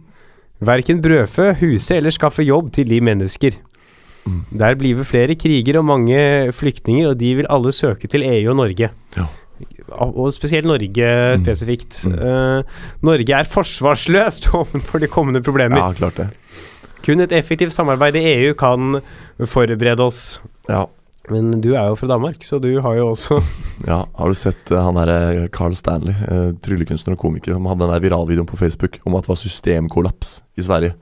[0.61, 3.51] verken brødfø, huse eller skaffe jobb til de mennesker.
[4.25, 4.45] Mm.
[4.57, 8.51] Der blir det flere kriger og mange flyktninger, og de vil alle søke til EU
[8.51, 8.89] og Norge.
[9.17, 9.25] Ja.
[9.91, 11.43] Og spesielt Norge Mm.
[11.43, 12.03] spesifikt.
[12.07, 12.15] Mm.
[12.19, 12.63] Eh,
[13.01, 15.77] Norge er forsvarsløst overfor de kommende problemer.
[15.77, 16.29] ja, klart det.
[17.05, 19.01] Kun et effektivt samarbeid i EU kan
[19.49, 20.39] forberede oss.
[20.69, 20.85] Ja.
[21.29, 23.37] Men du er jo fra Danmark, så du har jo også
[23.87, 24.03] ja.
[24.17, 27.93] Har du sett eh, han derre Carl Stanley, uh, tryllekunstner og komiker, som hadde den
[27.93, 30.95] der viralvideoen på Facebook om at det var systemkollaps i Sverige?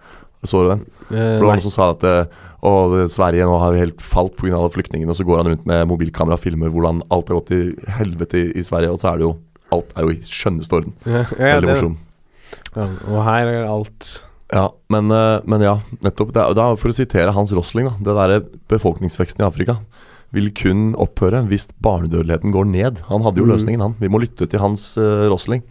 [0.44, 0.86] Så du den?
[1.12, 2.26] eh, For det var noen som sa at eh,
[2.64, 2.72] å,
[3.12, 4.56] Sverige nå har helt falt pga.
[4.56, 7.52] alle flyktningene, og så går han rundt med mobilkamera og filmer hvordan alt har gått
[7.52, 9.38] til helvete i, i Sverige, og så er det jo
[9.72, 10.94] Alt er jo i skjønneste orden.
[11.06, 11.98] Ja, ja, Veldig morsom.
[12.74, 14.08] Ja, og her er alt
[14.52, 16.32] Ja, men, eh, men ja, nettopp.
[16.34, 17.94] Det da, for å sitere Hans Rosling, da.
[18.02, 18.40] Det derre
[18.74, 19.76] befolkningsveksten i Afrika
[20.34, 23.04] vil kun opphøre hvis barnedødeligheten går ned.
[23.12, 23.54] Han hadde jo Mhm.
[23.54, 23.96] løsningen, han.
[24.02, 25.62] Vi må lytte til Hans uh, Rosling.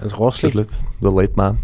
[0.00, 0.64] Hans Rosling.
[1.02, 1.58] The late man.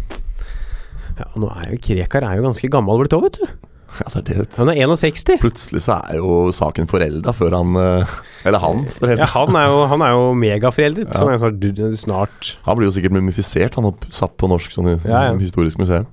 [1.19, 3.45] Ja, nå er jo Krekar er jo ganske gammel blitt òg, vet du.
[3.93, 4.55] Ja, det er det.
[4.57, 5.35] Han er 61.
[5.43, 8.13] Plutselig så er jo saken forelda før han eh,
[8.49, 8.79] Eller han.
[9.05, 11.11] Ja, han er jo, han er jo megaforeldet.
[11.11, 11.13] Ja.
[11.13, 14.73] Så han er snart, snart Han blir jo sikkert mumifisert, han opp, satt på norsk
[14.73, 15.35] sånn i- Ja, ja.
[15.37, 16.07] historisk museum.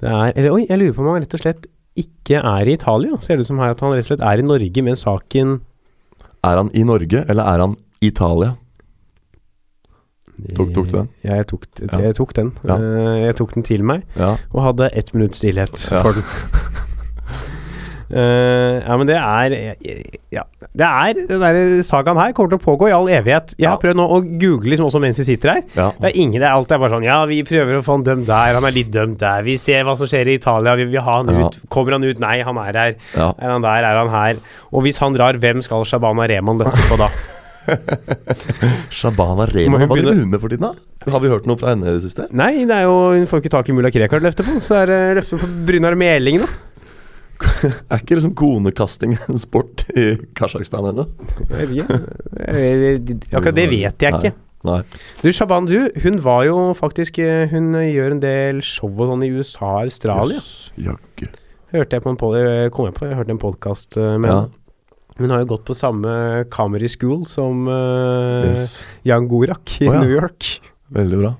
[0.00, 1.68] Det er Eller oi, jeg lurer på om han rett og slett
[2.00, 3.20] ikke er i Italia.
[3.20, 5.58] Ser det ut som her at han rett og slett er i Norge med saken
[6.42, 8.08] Er han i Norge, eller er han i
[10.56, 11.08] Tok- tok du den?
[11.22, 12.52] Ja, jeg tok, jeg, jeg tok den.
[12.66, 12.74] Ja.
[12.76, 14.36] Eh, jeg tok den til meg, Ja.
[14.52, 16.02] og hadde ett minutts stillhet Ja.
[16.02, 16.24] for den.
[18.12, 19.52] Uh, ja, men det er
[20.32, 20.42] Ja.
[20.76, 21.54] Det er Den der
[21.86, 23.54] sagaen her kommer til å pågå i all evighet.
[23.58, 23.80] Jeg har Ja.
[23.80, 25.62] prøvd nå å google liksom også mens vi sitter her.
[25.76, 25.90] ja.
[25.98, 28.04] Det er ingen, det er alt er bare sånn Ja, vi prøver å få han
[28.04, 29.42] dømt der, han er litt dømt der.
[29.42, 31.46] Vi ser hva som skjer i Italia, vi vil ha han Ja.
[31.46, 31.58] ut.
[31.70, 32.18] Kommer han ut?
[32.20, 32.94] Nei, han er her.
[33.16, 34.36] Er han der, er han her?
[34.72, 37.08] Og hvis han drar, hvem skal Shabana Rehman løfte på da?
[38.98, 41.10] Shabana Rehman, hva driver hun med for tiden, da?
[41.12, 42.28] Har vi hørt noe fra henne i det siste?
[42.36, 44.92] Nei, det er jo hun får ikke tak i mulla Krekar løfte på, så er
[44.92, 46.50] det løfte på Brynar Meling, da.
[47.90, 51.08] Er ikke liksom konekasting en sport i Kasjokstan ennå?
[53.34, 54.32] Akkurat det vet jeg ikke.
[54.62, 54.78] Nei.
[55.18, 59.24] Du, Shaban, du, hun var jo faktisk eh, Hun gjør en del show og sånn
[59.26, 60.38] i USA og Australia.
[60.38, 61.26] Yes, Jaggu.
[61.74, 62.36] Hørte jeg på en pod,
[62.76, 64.42] kom jeg på, jeg hørte en podkast med Ja.
[65.20, 66.10] Hun har jo gått på samme
[66.52, 68.82] comedy school som uh, Yes.
[69.06, 70.02] Jan Gorak i oh, ja.
[70.02, 70.58] New York.
[70.92, 71.32] Veldig bra.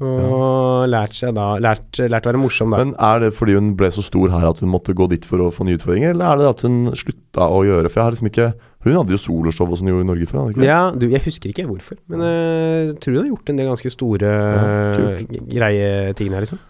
[0.00, 2.80] Og lært seg da lært, lært å være morsom, da.
[2.80, 5.44] Men er det fordi hun ble så stor her at hun måtte gå dit for
[5.44, 8.16] å få nye utfordringer, eller er det at hun slutta å gjøre For jeg har
[8.16, 8.46] liksom ikke
[8.86, 10.54] Hun hadde jo soloshow og sånn i Norge før?
[10.64, 13.92] Ja, du, jeg husker ikke hvorfor, men jeg tror hun har gjort en del ganske
[13.92, 16.64] store Ja, uh, greie ting her, liksom.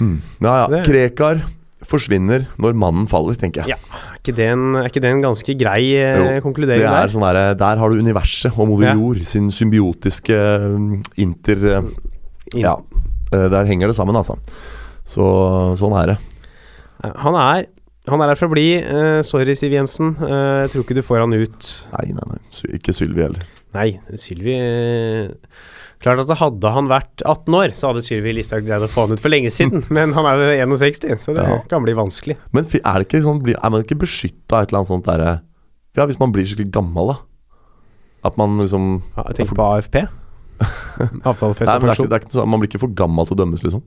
[0.00, 0.20] Hmm.
[0.44, 0.84] Ja ja.
[0.84, 1.42] Krekar
[1.88, 3.76] forsvinner når mannen faller, tenker jeg.
[3.76, 4.09] Ja.
[4.20, 7.12] Ikke det en, er ikke det en ganske grei eh, konkludering Det er der?
[7.14, 10.36] sånn der, Der har du universet og moder jord, sin symbiotiske
[10.76, 11.66] mm, inter...
[12.52, 12.76] In Ja,
[13.32, 14.36] eh, der henger det sammen, altså.
[15.08, 15.24] Så
[15.80, 16.18] sånn er det.
[17.24, 17.68] Han er
[18.08, 18.66] han er her for å bli.
[18.80, 20.14] Uh, sorry, Siv Jensen.
[20.18, 21.70] Uh, jeg tror ikke du får han ut.
[21.92, 22.40] Nei, nei, nei.
[22.78, 23.44] Ikke Sylvi heller.
[23.76, 25.28] Nei, Sylvi eh,
[26.00, 29.12] Klart at hadde han vært 18 år, så hadde Sylvi Listhaug greid å få han
[29.12, 29.82] ut for lenge siden.
[29.92, 31.58] Men han er jo 61, så det Ja.
[31.68, 32.38] kan bli vanskelig.
[32.56, 35.40] Men er, sånn, er man ikke beskytta av et eller annet sånt derre
[35.98, 37.18] Ja, hvis man blir skikkelig gammel, da.
[38.24, 40.08] At man liksom Ja, jeg tenker på AFP.
[41.24, 42.30] Avtalefestet pensjon.
[42.32, 43.82] sånn, Man blir ikke for gammel til å dømmes, liksom.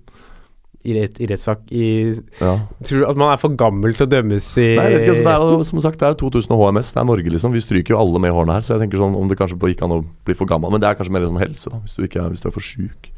[0.83, 2.53] I, rett, I rettssak Ja.
[2.83, 5.13] Tror du at man er for gammel til å dømmes i Nei, jeg vet ikke,
[5.13, 7.53] altså, det er jo som sagt Det er jo 2000 HMS, det er Norge, liksom.
[7.55, 8.65] Vi stryker jo alle med i hårene her.
[8.67, 10.73] Så jeg tenker sånn om det kanskje gikk an å bli for gammel.
[10.75, 11.79] Men det er kanskje mer sånn helse, da.
[11.85, 13.09] Hvis du, ikke er, hvis du er for sjuk.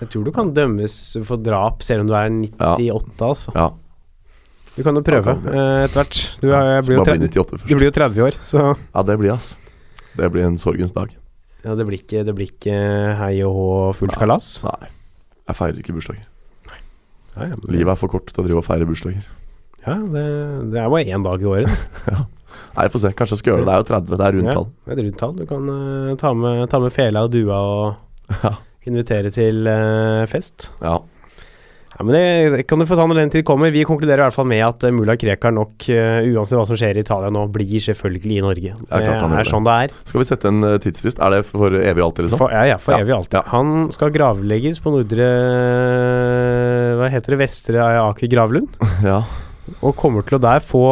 [0.00, 0.94] Jeg tror du kan dømmes
[1.28, 3.52] for drap selv om du er 98, altså.
[3.54, 3.68] Ja.
[4.74, 6.22] Du kan jo prøve Ja, kan eh, etter hvert.
[6.40, 9.02] Du, er, blir jo bare tre- bli 98 du blir jo 30 år, så Ja,
[9.06, 9.52] det blir ass.
[10.18, 11.12] Det blir en sorgens dag.
[11.64, 12.74] ja, det blir ikke, det blir ikke
[13.20, 13.68] hei og hå
[14.00, 14.20] fullt Nei.
[14.24, 14.48] kalas.
[14.66, 14.88] Nei.
[15.46, 16.26] Jeg feirer ikke bursdager.
[17.34, 19.24] Ja, ja, Livet er for kort til å drive og feire bursdager.
[19.84, 20.24] Ja, det,
[20.72, 21.86] det er bare én dag i året.
[22.12, 22.24] ja.
[22.74, 23.10] Nei, få se.
[23.14, 23.70] Kanskje jeg skal gjøre det.
[23.70, 24.12] Det er jo 30.
[24.18, 25.34] Det er rundt Ja, det er rundt tall.
[25.38, 28.54] Du kan uh, ta, med, ta med fela og dua og Ja.
[28.88, 30.70] invitere til uh, fest.
[30.84, 31.00] ja.
[31.94, 33.70] Ja, men det, kan du få ta når den tid kommer.
[33.70, 36.98] Vi konkluderer i hvert fall med at uh, mulla Krekar nok, uansett hva som skjer
[36.98, 38.72] i Italia nå, blir selvfølgelig i Norge.
[38.88, 39.94] Det er sånn det er.
[40.02, 41.22] Skal vi sette en tidsfrist?
[41.22, 42.40] Er det for evig alltid, liksom?
[42.42, 43.46] For, ja, ja, for evig alltid.
[43.52, 45.30] Han skal gravlegges på Nordre
[47.14, 47.40] heter det?
[47.46, 48.76] Vestre Aker gravlund.
[49.06, 49.22] Ja.
[49.80, 50.82] Og kommer til å der få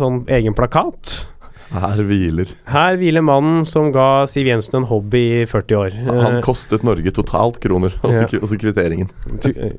[0.00, 1.26] sånn egen plakat.
[1.72, 5.94] Her hviler Her hviler mannen som ga Siv Jensen en hobby i 40 år.
[6.08, 8.40] Han Eh, kostet Norge totalt kroner, og så Ja.
[8.44, 9.08] og kvitteringen.
[9.48, 9.76] eh,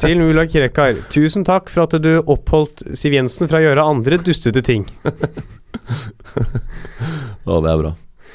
[0.00, 4.16] til mulla Krekar, tusen takk for at du oppholdt Siv Jensen fra å gjøre andre
[4.24, 4.86] dustete ting.
[7.44, 7.92] Å, det er bra.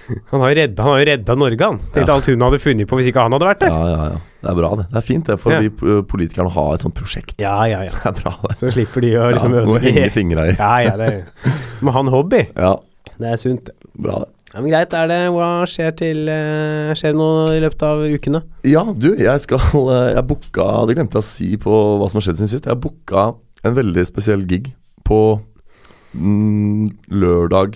[0.31, 1.77] Han har jo redda, har Norge, han.
[1.93, 2.13] Tenk Ja.
[2.15, 3.73] alt hun hadde funnet på hvis ikke han hadde vært der.
[3.75, 4.19] Ja, ja, ja.
[4.37, 4.85] Det er bra, det.
[4.91, 5.59] Det er fint det for Ja.
[5.59, 7.33] de eh, politikerne å ha et sånt prosjekt.
[7.41, 7.91] Ja, ja, ja.
[8.03, 8.57] Det er bra, det.
[8.61, 10.55] Så slipper de å liksom ja, Må henge ødelegge fingra i.
[10.55, 11.11] Ja, ja, det
[11.81, 12.43] må ha en hobby.
[12.55, 12.75] Ja,
[13.17, 13.69] Det er sunt.
[13.97, 14.29] bra det.
[14.53, 17.99] Ja, men greit, er det Hva skjer til eh, Skjer det noe i løpet av
[18.07, 18.39] ukene?
[18.63, 19.59] Ja, du, jeg skal
[20.15, 22.69] Jeg booka Det glemte jeg å si på hva som har skjedd siden sist.
[22.71, 23.33] Jeg booka
[23.67, 24.69] en veldig spesiell gig
[25.03, 25.19] på
[26.15, 27.75] mm, lørdag.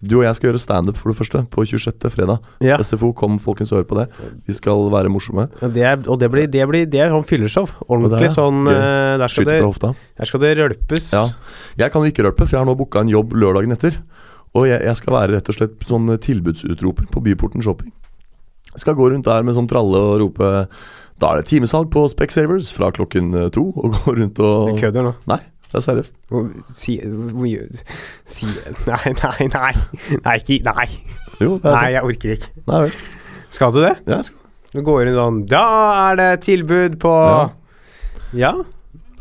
[0.00, 2.08] Du og jeg skal gjøre standup for det første, på 26.
[2.14, 2.38] fredag.
[2.64, 2.78] Ja.
[2.80, 4.06] SFO, kom folkens og hør på det.
[4.48, 5.48] Vi skal være morsomme.
[5.60, 7.68] Ja, Det er, og det blir, det blir Det er sånn fylleshow.
[7.86, 8.72] Ordentlig sånn gøy.
[8.78, 11.10] eh, der, skal det, der skal det rølpes.
[11.12, 11.26] Ja.
[11.84, 14.00] Jeg kan jo ikke rølpe, for jeg har nå booka en jobb lørdagen etter.
[14.56, 17.92] Og jeg, jeg skal være rett og slett sånn tilbudsutroper på Byporten Shopping.
[18.72, 20.48] Jeg skal gå rundt der med sånn tralle og rope
[21.20, 23.68] Da er det timesalg på Specsavers fra klokken eh, to.
[23.76, 25.14] Og gå rundt og Du kødder nå.
[25.28, 26.16] Nei, det er seriøst.
[26.74, 26.96] Si,
[28.26, 28.48] si,
[28.88, 29.72] Nei, nei, nei.
[30.24, 30.88] Nei, ikke, nei.
[31.40, 32.50] Jo, det er nei, jeg orker ikke.
[32.66, 32.98] Nei vel.
[33.54, 33.94] Skal du det?
[34.06, 34.36] Ja, jeg skal.
[34.70, 35.62] Du går inn sånn Da
[36.10, 37.48] er det tilbud på Ja.
[38.38, 38.52] Ja.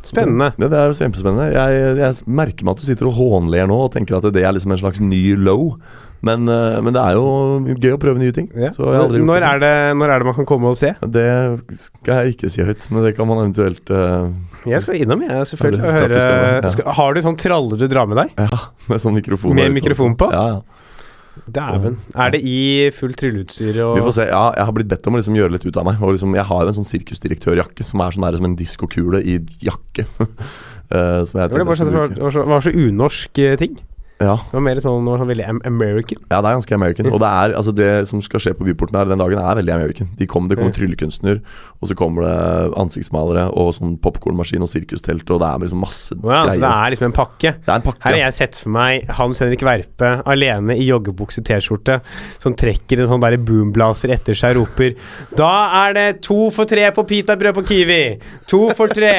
[0.05, 0.51] Spennende.
[0.57, 1.47] Det, det er jo kjempespennende.
[1.53, 4.53] Jeg, jeg merker meg at du sitter og hånler nå og tenker at det er
[4.55, 5.73] liksom en slags ny low.
[6.25, 8.49] Men, eh, men det er jo gøy å prøve nye ting.
[8.51, 8.71] Ja.
[8.75, 9.37] Når, det.
[9.39, 10.91] er det, når er det man kan komme og se?
[10.99, 11.27] Det
[11.79, 14.27] skal jeg ikke si høyt, men det kan man eventuelt uh,
[14.67, 15.85] Jeg skal innom, jeg, selvfølgelig.
[15.85, 16.19] Ja, høre
[16.59, 16.73] ja.
[16.73, 18.35] skal, Har du sånn traller du drar med deg?
[18.35, 19.55] Ja, med sånn mikrofon.
[19.55, 20.29] Med mikrofon på?
[20.35, 20.79] Ja, ja.
[21.49, 21.95] Dæven.
[22.19, 24.25] Er det i fullt trylleutstyr og Vi får se.
[24.27, 26.01] Ja, jeg har blitt bedt om å liksom gjøre litt ut av meg.
[26.03, 29.21] Og liksom, jeg har jo en sånn sirkusdirektørjakke som er sånn der, som en diskokule
[29.23, 30.03] i jakke.
[30.19, 31.79] uh, som jeg Det var,
[32.35, 33.79] så, var så unorsk ting.
[34.19, 36.19] Ja, Det var mer sånn, var sånn veldig American.
[36.27, 37.07] ja, det er ganske American.
[37.07, 39.71] Og det er altså det som skal skje på Byporten her den dagen, er veldig
[39.73, 40.09] American.
[40.19, 41.39] De kom, det kommer tryllekunstner,
[41.79, 46.17] og så kommer det ansiktsmalere og sånn popkornmaskin og sirkustelt, og det er liksom masse
[46.19, 47.53] greier ja, så det er liksom en pakke.
[47.63, 48.03] Det er en pakke.
[48.03, 51.99] Her har jeg sett for meg Hans Henrik Verpe alene i joggebukse-T-skjorte
[52.43, 54.95] som trekker en sånn der boomblaser etter seg og roper
[55.39, 55.51] Da
[55.85, 58.03] er det to for tre på pitabrød på Kiwi!
[58.51, 59.15] To for tre!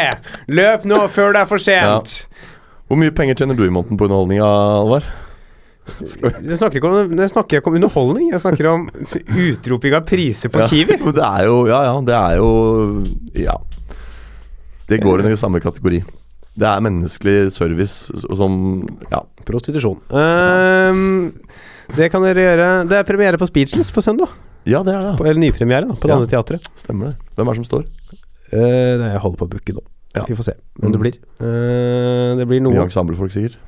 [0.52, 2.18] Løp nå før det er for sent!
[2.90, 5.04] Hvor mye penger tjener du i måneden på underholdning, Alvar?
[6.00, 10.50] Jeg snakker ikke om, jeg snakker ikke om underholdning, jeg snakker om utroping av priser
[10.52, 10.96] på Ja, Kiwi.
[11.14, 12.50] Det er jo Ja, ja, det er jo
[13.38, 13.54] Ja.
[14.90, 16.02] Det går under samme kategori.
[16.58, 19.22] Det er menneskelig service som Ja.
[19.46, 20.00] Prostitusjon.
[20.10, 21.30] Ehm,
[21.96, 22.88] det kan dere gjøre.
[22.90, 24.28] Det er premiere på Speechless på søndag.
[24.66, 25.14] Ja, det er det.
[25.18, 25.94] På, eller nypremiere, da.
[25.94, 26.18] På det Ja.
[26.18, 26.66] andre teatret.
[26.76, 27.16] Stemmer det.
[27.38, 27.84] Hvem er det som står?
[28.52, 29.82] Uh, det er jeg holder på å booke nå.
[30.16, 30.24] Ja.
[30.26, 30.92] Vi får se hvem Mm.
[30.92, 31.16] det blir.
[31.40, 32.84] Uh, det blir Mye noe.
[32.88, 33.58] ensemblefolk, sikkert.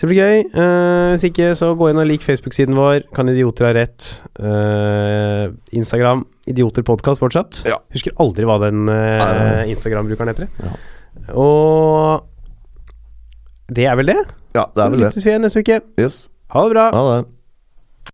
[0.00, 0.44] Så det blir gøy.
[0.56, 3.02] Uh, hvis ikke, så gå inn og lik Facebook-siden vår.
[3.12, 4.06] Kan idioter ha rett?
[4.40, 7.60] Uh, Instagram Idioterpodkast fortsatt.
[7.68, 7.76] Ja.
[7.92, 8.86] Husker aldri hva den.
[9.68, 10.48] Instagram-brukeren heter.
[10.62, 10.72] Ja.
[11.36, 12.24] Og
[13.70, 14.16] det er vel det.
[14.56, 15.10] Ja, det Så er vel det.
[15.12, 15.80] lyttes vi igjen neste uke.
[16.00, 16.28] Yes.
[16.50, 16.86] Ha det bra.
[16.96, 17.28] Ha det.